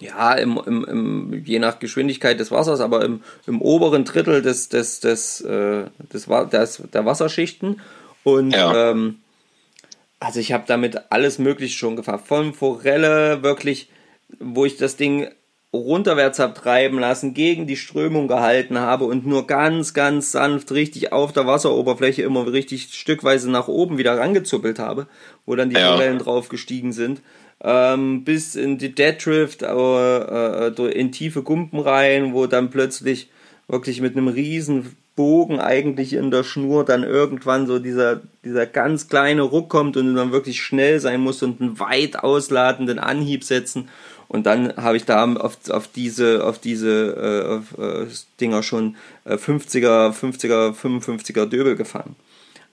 ja, 0.00 0.32
im, 0.34 0.60
im, 0.66 0.84
im, 0.84 1.44
je 1.44 1.60
nach 1.60 1.78
Geschwindigkeit 1.78 2.40
des 2.40 2.50
Wassers, 2.50 2.80
aber 2.80 3.04
im, 3.04 3.22
im 3.46 3.62
oberen 3.62 4.04
Drittel 4.04 4.42
des, 4.42 4.70
des, 4.70 4.98
des, 4.98 5.40
äh, 5.42 5.84
des, 6.12 6.26
des, 6.26 6.82
der 6.92 7.06
Wasserschichten. 7.06 7.80
Und 8.24 8.50
Ja. 8.50 8.90
ähm, 8.90 9.20
also 10.18 10.40
ich 10.40 10.52
habe 10.52 10.64
damit 10.66 11.12
alles 11.12 11.38
Mögliche 11.38 11.78
schon 11.78 11.94
gefahren. 11.94 12.20
Von 12.24 12.54
Forelle 12.54 13.44
wirklich, 13.44 13.88
wo 14.38 14.64
ich 14.64 14.76
das 14.76 14.96
Ding 14.96 15.28
runterwärts 15.72 16.40
habe 16.40 16.54
treiben 16.54 16.98
lassen, 16.98 17.32
gegen 17.32 17.66
die 17.66 17.76
Strömung 17.76 18.26
gehalten 18.26 18.78
habe 18.80 19.04
und 19.04 19.24
nur 19.24 19.46
ganz, 19.46 19.94
ganz 19.94 20.32
sanft 20.32 20.72
richtig 20.72 21.12
auf 21.12 21.32
der 21.32 21.46
Wasseroberfläche 21.46 22.22
immer 22.22 22.50
richtig 22.52 22.88
stückweise 22.92 23.50
nach 23.50 23.68
oben 23.68 23.96
wieder 23.96 24.18
rangezuppelt 24.18 24.80
habe, 24.80 25.06
wo 25.46 25.54
dann 25.54 25.70
die 25.70 25.76
Ja. 25.76 25.92
Forellen 25.92 26.18
drauf 26.18 26.48
gestiegen 26.48 26.92
sind. 26.92 27.22
Ähm, 27.62 28.24
bis 28.24 28.56
in 28.56 28.78
die 28.78 28.94
Dead 28.94 29.14
Drift, 29.24 29.62
äh, 29.62 29.66
äh, 29.68 30.92
in 30.92 31.12
tiefe 31.12 31.42
Gumpen 31.42 31.78
rein, 31.78 32.32
wo 32.32 32.46
dann 32.46 32.70
plötzlich 32.70 33.28
wirklich 33.68 34.00
mit 34.00 34.16
einem 34.16 34.28
riesen 34.28 34.96
Bogen 35.14 35.60
eigentlich 35.60 36.14
in 36.14 36.30
der 36.30 36.42
Schnur 36.42 36.84
dann 36.84 37.02
irgendwann 37.04 37.66
so 37.66 37.78
dieser, 37.78 38.22
dieser 38.44 38.64
ganz 38.66 39.08
kleine 39.08 39.42
Ruck 39.42 39.68
kommt 39.68 39.96
und 39.96 40.06
du 40.06 40.14
dann 40.14 40.32
wirklich 40.32 40.62
schnell 40.62 40.98
sein 40.98 41.20
musst 41.20 41.42
und 41.42 41.60
einen 41.60 41.78
weit 41.78 42.18
ausladenden 42.18 42.98
Anhieb 42.98 43.44
setzen. 43.44 43.88
Und 44.30 44.46
dann 44.46 44.76
habe 44.76 44.96
ich 44.96 45.04
da 45.06 45.24
auf, 45.34 45.58
auf 45.70 45.88
diese, 45.88 46.44
auf 46.44 46.60
diese 46.60 47.58
äh, 47.76 47.76
auf, 47.76 47.76
äh, 47.84 48.06
Dinger 48.40 48.62
schon 48.62 48.94
äh, 49.24 49.34
50er, 49.34 50.12
50er, 50.12 50.72
55er 50.72 51.46
Döbel 51.46 51.74
gefangen. 51.74 52.14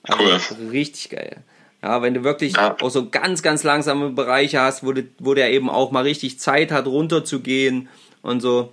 Also 0.04 0.22
Cool. 0.22 0.68
Richtig 0.70 1.10
geil. 1.10 1.38
Ja, 1.82 2.00
wenn 2.00 2.14
du 2.14 2.22
wirklich 2.22 2.54
Ja. 2.54 2.76
auch 2.80 2.90
so 2.90 3.08
ganz, 3.10 3.42
ganz 3.42 3.64
langsame 3.64 4.10
Bereiche 4.10 4.60
hast, 4.60 4.84
wo, 4.86 4.92
du, 4.92 5.02
wo 5.18 5.34
der 5.34 5.50
eben 5.50 5.68
auch 5.68 5.90
mal 5.90 6.04
richtig 6.04 6.38
Zeit 6.38 6.70
hat, 6.70 6.86
runterzugehen 6.86 7.88
und 8.22 8.40
so. 8.40 8.72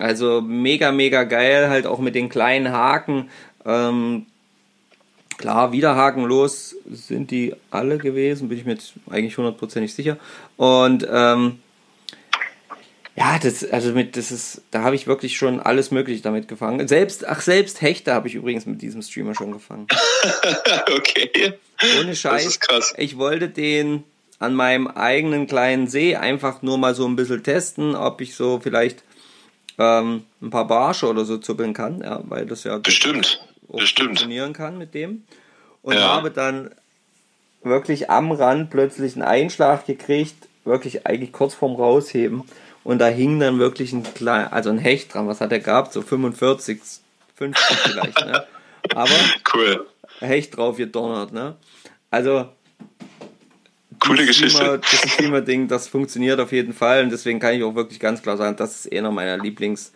Also 0.00 0.40
mega, 0.40 0.90
mega 0.90 1.22
geil, 1.22 1.68
halt 1.68 1.86
auch 1.86 2.00
mit 2.00 2.16
den 2.16 2.28
kleinen 2.30 2.72
Haken. 2.72 3.30
Ähm, 3.64 4.26
klar, 5.38 5.70
wieder 5.70 5.94
hakenlos 5.94 6.74
sind 6.90 7.30
die 7.30 7.54
alle 7.70 7.98
gewesen, 7.98 8.48
bin 8.48 8.58
ich 8.58 8.64
mir 8.64 8.72
jetzt 8.72 8.94
eigentlich 9.08 9.38
hundertprozentig 9.38 9.94
sicher. 9.94 10.16
Und 10.56 11.06
ähm, 11.08 11.60
ja, 13.16 13.38
das, 13.38 13.64
also 13.70 13.92
mit, 13.92 14.16
das 14.16 14.32
ist, 14.32 14.62
da 14.70 14.82
habe 14.82 14.96
ich 14.96 15.06
wirklich 15.06 15.36
schon 15.36 15.60
alles 15.60 15.90
Mögliche 15.90 16.22
damit 16.22 16.48
gefangen. 16.48 16.86
Selbst, 16.88 17.26
ach, 17.26 17.40
selbst 17.40 17.80
Hechte 17.80 18.12
habe 18.12 18.28
ich 18.28 18.34
übrigens 18.34 18.66
mit 18.66 18.82
diesem 18.82 19.02
Streamer 19.02 19.34
schon 19.34 19.52
gefangen. 19.52 19.86
okay. 20.96 21.54
Ohne 22.00 22.16
Scheiß. 22.16 22.46
ist 22.46 22.60
krass. 22.60 22.94
Ich 22.96 23.16
wollte 23.18 23.48
den 23.48 24.04
an 24.38 24.54
meinem 24.54 24.88
eigenen 24.88 25.46
kleinen 25.46 25.86
See 25.86 26.16
einfach 26.16 26.62
nur 26.62 26.76
mal 26.78 26.94
so 26.94 27.06
ein 27.06 27.16
bisschen 27.16 27.42
testen, 27.42 27.94
ob 27.94 28.20
ich 28.20 28.34
so 28.34 28.58
vielleicht 28.60 29.02
ähm, 29.78 30.24
ein 30.42 30.50
paar 30.50 30.66
Barsche 30.66 31.06
oder 31.08 31.24
so 31.24 31.38
zuppeln 31.38 31.72
kann, 31.72 32.00
ja, 32.02 32.20
weil 32.24 32.46
das 32.46 32.64
ja 32.64 32.78
Bestimmt. 32.78 33.44
Bestimmt. 33.68 34.08
funktionieren 34.08 34.52
kann 34.52 34.76
mit 34.78 34.94
dem. 34.94 35.24
Und 35.82 35.94
Ja. 35.94 36.16
habe 36.16 36.30
dann 36.30 36.70
wirklich 37.62 38.10
am 38.10 38.32
Rand 38.32 38.70
plötzlich 38.70 39.14
einen 39.14 39.22
Einschlag 39.22 39.86
gekriegt, 39.86 40.34
wirklich 40.64 41.06
eigentlich 41.06 41.32
kurz 41.32 41.54
vorm 41.54 41.74
Rausheben. 41.76 42.44
Und 42.84 42.98
da 42.98 43.06
hing 43.08 43.40
dann 43.40 43.58
wirklich 43.58 43.92
ein 43.92 44.02
klein, 44.02 44.46
also 44.52 44.70
ein 44.70 44.78
Hecht 44.78 45.12
dran. 45.14 45.26
Was 45.26 45.40
hat 45.40 45.50
er 45.52 45.60
gehabt? 45.60 45.92
So 45.92 46.02
45, 46.02 46.78
50 47.34 47.76
vielleicht, 47.78 48.24
ne? 48.26 48.44
Aber 48.94 49.10
Cool. 49.52 49.86
Hecht 50.20 50.56
drauf 50.56 50.76
gedonnert, 50.76 51.32
ne? 51.32 51.56
Also 52.10 52.48
Coole 54.00 54.18
das 54.18 54.26
Geschichte. 54.26 54.58
Streamer- 54.58 54.78
Das 54.78 55.12
Streamer-Ding, 55.12 55.68
das 55.68 55.88
funktioniert 55.88 56.38
auf 56.40 56.52
jeden 56.52 56.74
Fall 56.74 57.02
und 57.04 57.10
deswegen 57.10 57.40
kann 57.40 57.54
ich 57.54 57.62
auch 57.64 57.74
wirklich 57.74 57.98
ganz 57.98 58.22
klar 58.22 58.36
sagen, 58.36 58.56
das 58.56 58.84
ist 58.84 58.92
einer 58.92 59.10
meiner 59.10 59.42
Lieblings- 59.42 59.92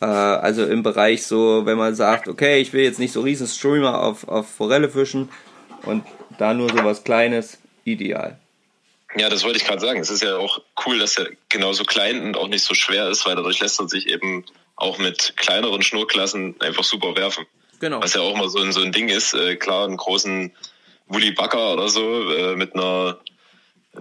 äh, 0.00 0.04
also 0.06 0.64
im 0.66 0.82
Bereich 0.82 1.24
so, 1.24 1.64
wenn 1.64 1.78
man 1.78 1.94
sagt, 1.94 2.26
okay, 2.26 2.60
ich 2.60 2.72
will 2.72 2.82
jetzt 2.82 2.98
nicht 2.98 3.12
so 3.12 3.20
riesen 3.20 3.46
Streamer 3.46 4.02
auf, 4.02 4.26
auf 4.26 4.48
Forelle 4.48 4.88
fischen 4.88 5.28
und 5.84 6.02
da 6.38 6.52
nur 6.54 6.68
so 6.70 6.82
was 6.84 7.04
Kleines, 7.04 7.58
ideal. 7.84 8.36
Ja, 9.16 9.28
das 9.28 9.44
wollte 9.44 9.58
ich 9.58 9.64
gerade 9.64 9.80
sagen. 9.80 10.00
Es 10.00 10.10
ist 10.10 10.22
ja 10.22 10.36
auch 10.36 10.60
cool, 10.86 10.98
dass 10.98 11.18
er 11.18 11.28
genauso 11.48 11.84
klein 11.84 12.22
und 12.22 12.36
auch 12.36 12.48
nicht 12.48 12.64
so 12.64 12.74
schwer 12.74 13.08
ist, 13.08 13.26
weil 13.26 13.36
dadurch 13.36 13.60
lässt 13.60 13.78
er 13.80 13.88
sich 13.88 14.06
eben 14.08 14.44
auch 14.76 14.98
mit 14.98 15.34
kleineren 15.36 15.82
Schnurklassen 15.82 16.60
einfach 16.60 16.84
super 16.84 17.14
werfen. 17.16 17.46
Genau. 17.80 18.02
Was 18.02 18.14
ja 18.14 18.20
auch 18.22 18.36
mal 18.36 18.48
so 18.48 18.60
ein, 18.60 18.72
so 18.72 18.80
ein 18.80 18.92
Ding 18.92 19.08
ist. 19.08 19.34
Äh, 19.34 19.56
klar, 19.56 19.84
einen 19.84 19.96
großen 19.96 20.52
Wully 21.08 21.32
Backer 21.32 21.74
oder 21.74 21.88
so 21.88 22.32
äh, 22.32 22.56
mit 22.56 22.74
einer 22.74 23.18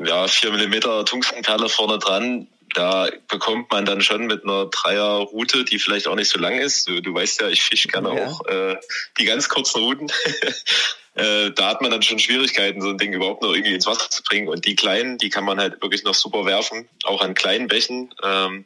ja, 0.03 0.27
4 0.27 0.51
mm 0.51 1.05
Tungstenperle 1.05 1.67
vorne 1.67 1.99
dran, 1.99 2.47
da 2.73 3.09
bekommt 3.27 3.69
man 3.71 3.83
dann 3.85 4.01
schon 4.01 4.27
mit 4.27 4.43
einer 4.45 4.67
Dreierroute, 4.67 5.65
die 5.65 5.77
vielleicht 5.79 6.07
auch 6.07 6.15
nicht 6.15 6.29
so 6.29 6.39
lang 6.39 6.57
ist. 6.57 6.87
Du, 6.87 7.01
du 7.01 7.13
weißt 7.13 7.41
ja, 7.41 7.49
ich 7.49 7.61
fische 7.63 7.89
gerne 7.89 8.15
Ja. 8.15 8.27
auch 8.27 8.45
äh, 8.45 8.77
die 9.19 9.25
ganz 9.25 9.49
kurzen 9.49 9.81
Routen. 9.81 10.07
äh, 11.15 11.51
da 11.51 11.69
hat 11.69 11.81
man 11.81 11.91
dann 11.91 12.01
schon 12.01 12.19
Schwierigkeiten, 12.19 12.81
so 12.81 12.89
ein 12.89 12.97
Ding 12.97 13.13
überhaupt 13.13 13.41
noch 13.41 13.53
irgendwie 13.53 13.73
ins 13.73 13.85
Wasser 13.85 14.09
zu 14.09 14.23
bringen. 14.23 14.47
Und 14.47 14.65
die 14.65 14.75
kleinen, 14.75 15.17
die 15.17 15.29
kann 15.29 15.43
man 15.43 15.59
halt 15.59 15.81
wirklich 15.81 16.03
noch 16.03 16.13
super 16.13 16.45
werfen, 16.45 16.87
auch 17.03 17.21
an 17.21 17.33
kleinen 17.33 17.67
Bächen. 17.67 18.13
Ähm, 18.23 18.65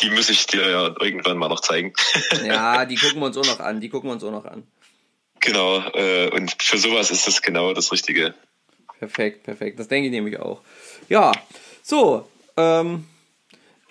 die 0.00 0.10
muss 0.10 0.28
ich 0.28 0.46
dir 0.46 0.68
ja 0.68 0.94
irgendwann 1.00 1.38
mal 1.38 1.48
noch 1.48 1.60
zeigen. 1.60 1.92
Ja, 2.44 2.84
die 2.86 2.96
gucken 2.96 3.20
wir 3.20 3.26
uns 3.26 3.36
auch 3.36 3.46
noch 3.46 3.60
an, 3.60 3.80
die 3.80 3.88
gucken 3.88 4.10
wir 4.10 4.14
uns 4.14 4.24
auch 4.24 4.30
noch 4.30 4.44
an. 4.44 4.66
genau. 5.40 5.78
Äh, 5.94 6.28
und 6.30 6.62
für 6.62 6.78
sowas 6.78 7.10
ist 7.10 7.26
das 7.26 7.42
genau 7.42 7.72
das 7.72 7.90
Richtige. 7.90 8.34
Perfekt, 8.98 9.44
perfekt. 9.44 9.78
Das 9.78 9.88
denke 9.88 10.06
ich 10.06 10.12
nämlich 10.12 10.38
auch. 10.38 10.60
Ja, 11.08 11.32
so, 11.82 12.28
ähm, 12.56 13.06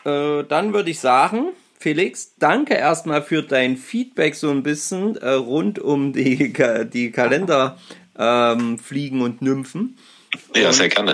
äh, 0.06 0.44
dann 0.44 0.74
würde 0.74 0.92
ich 0.92 1.00
sagen, 1.00 1.54
Felix, 1.80 2.34
danke 2.38 2.74
erstmal 2.74 3.22
für 3.22 3.44
dein 3.44 3.78
Feedback 3.78 4.36
so 4.36 4.50
ein 4.50 4.64
bisschen 4.64 5.16
äh, 5.18 5.30
rund 5.30 5.80
um 5.80 6.12
die, 6.12 6.52
Ka 6.52 6.84
die 6.84 7.12
Kalender 7.12 7.78
ähm, 8.18 8.80
Fliegen 8.80 9.22
und 9.22 9.42
Nymphen. 9.42 9.98
Ja, 10.56 10.74
sehr 10.74 10.90
gerne. 10.90 11.14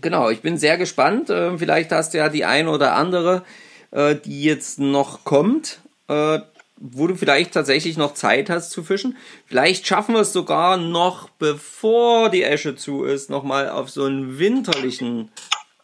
Genau, 0.00 0.30
ich 0.30 0.40
bin 0.40 0.56
sehr 0.56 0.78
gespannt. 0.78 1.28
Äh, 1.28 1.58
vielleicht 1.58 1.92
hast 1.92 2.14
du 2.14 2.18
ja 2.18 2.30
die 2.30 2.46
ein 2.46 2.66
oder 2.66 2.94
andere, 2.94 3.44
äh, 3.90 4.16
die 4.16 4.42
jetzt 4.42 4.78
noch 4.78 5.24
kommt. 5.24 5.80
Äh, 6.08 6.40
wo 6.84 7.06
du 7.06 7.14
vielleicht 7.14 7.52
tatsächlich 7.54 7.96
noch 7.96 8.14
Zeit 8.14 8.50
hast 8.50 8.72
zu 8.72 8.82
fischen. 8.82 9.16
Vielleicht 9.46 9.86
schaffen 9.86 10.16
wir 10.16 10.22
es 10.22 10.32
sogar 10.32 10.76
noch, 10.76 11.28
bevor 11.30 12.28
die 12.28 12.42
Esche 12.42 12.74
zu 12.74 13.04
ist, 13.04 13.30
nochmal 13.30 13.70
auf 13.70 13.88
so 13.88 14.04
einen 14.04 14.40
winterlichen 14.40 15.30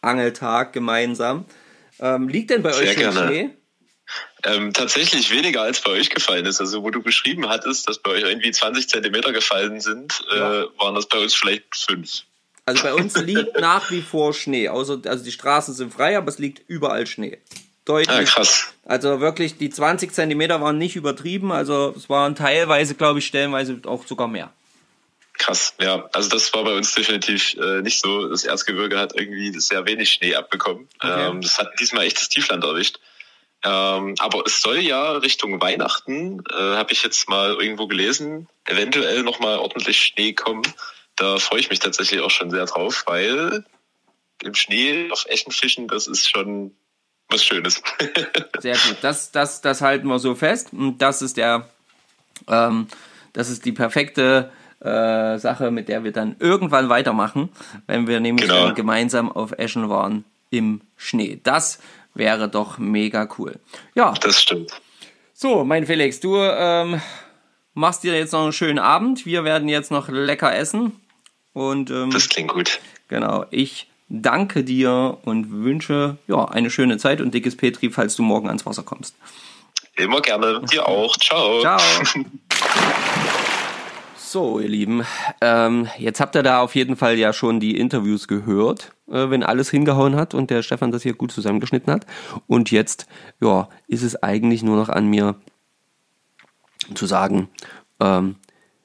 Angeltag 0.01 0.73
gemeinsam. 0.73 1.45
Ähm, 2.01 2.27
liegt 2.27 2.49
denn 2.49 2.63
bei 2.63 2.73
Sehr 2.73 2.83
euch 2.83 2.93
schon 2.93 3.01
gerne. 3.01 3.27
Schnee? 3.27 3.49
Ähm, 4.43 4.73
tatsächlich 4.73 5.31
weniger 5.31 5.61
als 5.63 5.81
bei 5.81 5.91
euch 5.91 6.09
gefallen 6.09 6.45
ist. 6.45 6.61
Also 6.61 6.83
wo 6.83 6.89
du 6.91 7.01
beschrieben 7.01 7.49
hattest, 7.49 7.89
dass 7.89 7.99
bei 7.99 8.11
euch 8.11 8.23
irgendwie 8.23 8.51
20 8.51 8.87
Zentimeter 8.87 9.33
gefallen 9.33 9.81
sind, 9.81 10.23
Ja. 10.33 10.61
äh, 10.61 10.65
waren 10.77 10.95
das 10.95 11.07
bei 11.07 11.17
uns 11.19 11.33
vielleicht 11.35 11.75
fünf. 11.75 12.21
Also 12.65 12.83
bei 12.83 12.93
uns 12.93 13.15
liegt 13.17 13.55
nach 13.59 13.91
wie 13.91 14.01
vor 14.01 14.33
Schnee. 14.33 14.69
Außer, 14.69 14.99
also 15.05 15.23
die 15.23 15.31
Straßen 15.31 15.73
sind 15.73 15.93
frei, 15.93 16.17
aber 16.17 16.29
es 16.29 16.39
liegt 16.39 16.61
überall 16.69 17.05
Schnee. 17.07 17.37
Deutlich. 17.85 18.15
Ah, 18.15 18.23
krass. 18.23 18.67
Also 18.85 19.19
wirklich, 19.19 19.57
die 19.57 19.71
20 19.71 20.13
Zentimeter 20.13 20.61
waren 20.61 20.77
nicht 20.77 20.95
übertrieben. 20.95 21.51
Also 21.51 21.93
es 21.97 22.07
waren 22.09 22.35
teilweise, 22.35 22.93
glaube 22.95 23.19
ich, 23.19 23.25
stellenweise 23.25 23.81
auch 23.85 24.05
sogar 24.05 24.27
mehr. 24.27 24.53
Krass, 25.39 25.73
ja. 25.81 26.07
Also 26.13 26.29
das 26.29 26.53
war 26.53 26.63
bei 26.65 26.73
uns 26.75 26.93
definitiv 26.93 27.55
äh, 27.55 27.81
nicht 27.81 27.99
so. 28.01 28.27
Das 28.27 28.43
Erzgebirge 28.43 28.99
hat 28.99 29.13
irgendwie 29.17 29.57
sehr 29.59 29.85
wenig 29.85 30.11
Schnee 30.11 30.35
abbekommen. 30.35 30.87
Okay. 30.99 31.29
Ähm, 31.29 31.41
das 31.41 31.57
hat 31.57 31.71
diesmal 31.79 32.05
echt 32.05 32.17
das 32.17 32.29
Tiefland 32.29 32.63
erwischt. 32.63 32.99
Ähm, 33.63 34.15
aber 34.19 34.43
es 34.45 34.61
soll 34.61 34.79
ja 34.79 35.11
Richtung 35.13 35.59
Weihnachten, 35.61 36.41
äh, 36.49 36.75
habe 36.75 36.93
ich 36.93 37.03
jetzt 37.03 37.27
mal 37.27 37.55
irgendwo 37.59 37.87
gelesen, 37.87 38.47
eventuell 38.65 39.23
nochmal 39.23 39.57
ordentlich 39.57 39.97
Schnee 40.01 40.33
kommen. 40.33 40.63
Da 41.17 41.37
freue 41.37 41.59
ich 41.59 41.69
mich 41.69 41.79
tatsächlich 41.79 42.21
auch 42.21 42.31
schon 42.31 42.51
sehr 42.51 42.65
drauf, 42.65 43.03
weil 43.07 43.65
im 44.41 44.55
Schnee 44.55 45.09
auf 45.11 45.25
echten 45.27 45.51
Fischen, 45.51 45.89
das 45.89 46.07
ist 46.07 46.29
schon 46.29 46.71
was 47.27 47.43
Schönes. 47.43 47.83
Sehr 48.59 48.75
gut. 48.75 48.97
Das, 49.01 49.31
das, 49.31 49.61
das 49.61 49.81
halten 49.81 50.07
wir 50.07 50.17
so 50.19 50.33
fest. 50.33 50.69
Und 50.71 50.99
das 50.99 51.21
ist 51.21 51.37
der, 51.37 51.69
ähm, 52.47 52.87
das 53.33 53.49
ist 53.49 53.65
die 53.65 53.71
perfekte 53.71 54.51
äh, 54.79 55.37
Sache, 55.37 55.69
mit 55.71 55.89
der 55.89 56.03
wir 56.03 56.11
dann 56.11 56.37
irgendwann 56.39 56.89
weitermachen, 56.89 57.49
wenn 57.85 58.07
wir 58.07 58.19
nämlich 58.19 58.47
Genau. 58.47 58.73
gemeinsam 58.73 59.31
auf 59.31 59.51
Eschen 59.51 59.89
waren 59.89 60.23
im 60.49 60.81
Schnee. 60.97 61.39
Das 61.43 61.79
wäre 62.19 62.47
doch 62.47 62.77
mega 62.77 63.27
cool. 63.39 63.57
Ja, 63.95 64.13
Das 64.21 64.39
stimmt. 64.39 64.71
so, 65.33 65.63
mein 65.63 65.87
Felix, 65.87 66.19
du 66.19 66.35
ähm, 66.37 67.01
machst 67.73 68.03
dir 68.03 68.15
jetzt 68.15 68.33
noch 68.33 68.43
einen 68.43 68.53
schönen 68.53 68.77
Abend. 68.77 69.25
Wir 69.25 69.43
werden 69.43 69.67
jetzt 69.67 69.89
noch 69.89 70.09
lecker 70.09 70.55
essen. 70.55 70.91
Und 71.53 71.89
ähm, 71.89 72.11
Das 72.11 72.29
klingt 72.29 72.51
gut. 72.53 72.79
Genau, 73.07 73.45
ich 73.49 73.87
danke 74.09 74.63
dir 74.63 75.17
und 75.23 75.51
wünsche 75.51 76.17
ja, 76.27 76.45
eine 76.45 76.69
schöne 76.69 76.97
Zeit 76.97 77.21
und 77.21 77.33
dickes 77.33 77.57
Petri, 77.57 77.89
falls 77.89 78.15
du 78.15 78.21
morgen 78.23 78.47
ans 78.47 78.65
Wasser 78.67 78.83
kommst. 78.83 79.15
Immer 79.95 80.21
gerne. 80.21 80.61
Dir 80.71 80.87
auch. 80.87 81.17
Ciao. 81.17 81.59
Ciao. 81.61 81.79
So, 84.31 84.59
ihr 84.59 84.69
Lieben, 84.69 85.03
ähm, 85.41 85.87
jetzt 85.97 86.19
habt 86.19 86.35
ihr 86.35 86.43
da 86.43 86.61
auf 86.61 86.75
jeden 86.75 86.95
Fall 86.95 87.17
ja 87.17 87.33
schon 87.33 87.59
die 87.59 87.75
Interviews 87.75 88.27
gehört, 88.27 88.91
äh, 89.07 89.31
wenn 89.31 89.41
alles 89.41 89.71
hingehauen 89.71 90.15
hat 90.15 90.35
und 90.35 90.51
der 90.51 90.61
Stefan 90.61 90.91
das 90.91 91.01
hier 91.01 91.15
gut 91.15 91.31
zusammengeschnitten 91.31 91.91
hat. 91.91 92.05
Und 92.45 92.69
jetzt, 92.69 93.07
ja, 93.41 93.69
ist 93.87 94.03
es 94.03 94.21
eigentlich 94.21 94.61
nur 94.61 94.75
noch 94.77 94.89
an 94.89 95.07
mir 95.07 95.33
zu 96.93 97.07
sagen, 97.07 97.49
ähm, 97.99 98.35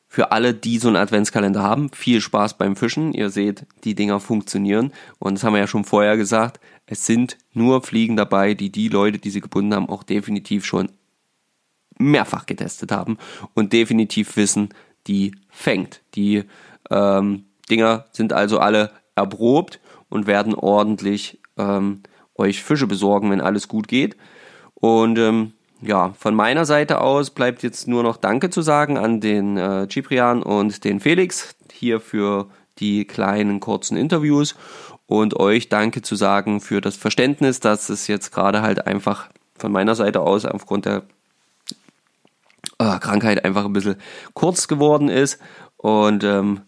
für 0.09 0.33
alle, 0.33 0.55
die 0.55 0.79
so 0.79 0.89
einen 0.89 0.97
Adventskalender 0.97 1.63
haben, 1.63 1.91
viel 1.93 2.23
Spaß 2.23 2.57
beim 2.57 2.75
Fischen. 2.75 3.13
Ihr 3.13 3.29
seht, 3.29 3.67
die 3.85 3.95
Dinger 3.95 4.21
funktionieren. 4.21 4.95
Und 5.19 5.35
das 5.35 5.45
haben 5.45 5.53
wir 5.53 5.61
ja 5.61 5.67
schon 5.67 5.85
vorher 5.85 6.17
gesagt. 6.17 6.59
Es 6.87 7.05
sind 7.05 7.37
nur 7.53 7.83
Fliegen 7.83 8.17
dabei, 8.17 8.55
die 8.55 8.71
die 8.71 8.89
Leute, 8.89 9.19
die 9.19 9.29
sie 9.29 9.43
gebunden 9.43 9.75
haben, 9.75 9.91
auch 9.91 10.05
definitiv 10.05 10.65
schon 10.65 10.91
mehrfach 11.99 12.47
getestet 12.47 12.93
haben 12.93 13.19
und 13.53 13.75
definitiv 13.75 14.39
wissen, 14.39 14.71
die 15.07 15.35
fängt. 15.51 16.03
Die 16.15 16.45
ähm, 16.91 17.45
Dinger 17.71 18.07
sind 18.13 18.33
also 18.33 18.59
alle 18.59 18.91
erprobt 19.15 19.81
und 20.09 20.27
werden 20.27 20.55
ordentlich 20.55 21.41
ähm, 21.57 22.03
euch 22.35 22.63
Fische 22.63 22.87
besorgen, 22.87 23.31
wenn 23.31 23.41
alles 23.41 23.69
gut 23.69 23.89
geht. 23.89 24.17
Und 24.75 25.19
ähm, 25.19 25.53
ja, 25.81 26.15
von 26.19 26.35
meiner 26.35 26.65
Seite 26.65 27.01
aus 27.01 27.31
bleibt 27.31 27.63
jetzt 27.63 27.89
nur 27.89 28.03
noch 28.03 28.17
Danke 28.17 28.51
zu 28.51 28.63
sagen 28.63 28.99
an 28.99 29.21
den 29.21 29.57
äh, 29.57 29.87
Ciprian 29.89 30.43
und 30.43 30.85
den 30.85 31.01
Felix 31.01 31.55
hier 31.73 32.01
für 32.01 32.49
die 32.79 33.07
kleinen 33.07 33.61
kurzen 33.61 33.97
Interviews 33.97 34.57
und 35.07 35.39
euch 35.39 35.69
Danke 35.69 36.03
zu 36.03 36.17
sagen 36.17 36.61
für 36.61 36.81
das 36.81 36.97
Verständnis, 36.97 37.61
dass 37.61 37.89
es 37.89 38.07
jetzt 38.07 38.33
gerade 38.33 38.63
halt 38.63 38.87
einfach 38.87 39.29
von 39.57 39.71
meiner 39.71 39.95
Seite 39.95 40.21
aus 40.21 40.45
aufgrund 40.45 40.87
der 40.87 41.03
äh, 42.79 42.99
Krankheit 42.99 43.45
einfach 43.45 43.65
ein 43.65 43.73
bisschen 43.73 43.97
kurz 44.35 44.69
geworden 44.69 45.09
ist. 45.09 45.41
Und 45.77 46.25
ähm, 46.25 46.63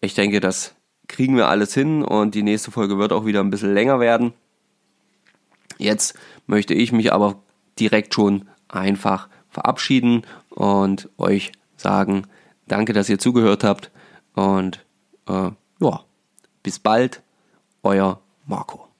ich 0.00 0.14
denke, 0.14 0.40
das 0.40 0.74
kriegen 1.08 1.36
wir 1.36 1.48
alles 1.48 1.74
hin 1.74 2.02
und 2.02 2.34
die 2.34 2.42
nächste 2.42 2.70
Folge 2.70 2.98
wird 2.98 3.12
auch 3.12 3.26
wieder 3.26 3.40
ein 3.40 3.50
bisschen 3.50 3.74
länger 3.74 4.00
werden. 4.00 4.32
Jetzt 5.78 6.14
möchte 6.46 6.74
ich 6.74 6.92
mich 6.92 7.12
aber 7.12 7.42
direkt 7.78 8.14
schon 8.14 8.48
einfach 8.68 9.28
verabschieden 9.48 10.22
und 10.50 11.08
euch 11.18 11.52
sagen, 11.76 12.26
danke, 12.66 12.92
dass 12.92 13.08
ihr 13.08 13.18
zugehört 13.18 13.64
habt 13.64 13.90
und 14.34 14.84
äh, 15.28 15.50
ja, 15.80 16.04
bis 16.62 16.78
bald, 16.78 17.22
euer 17.82 18.20
Marco. 18.46 18.91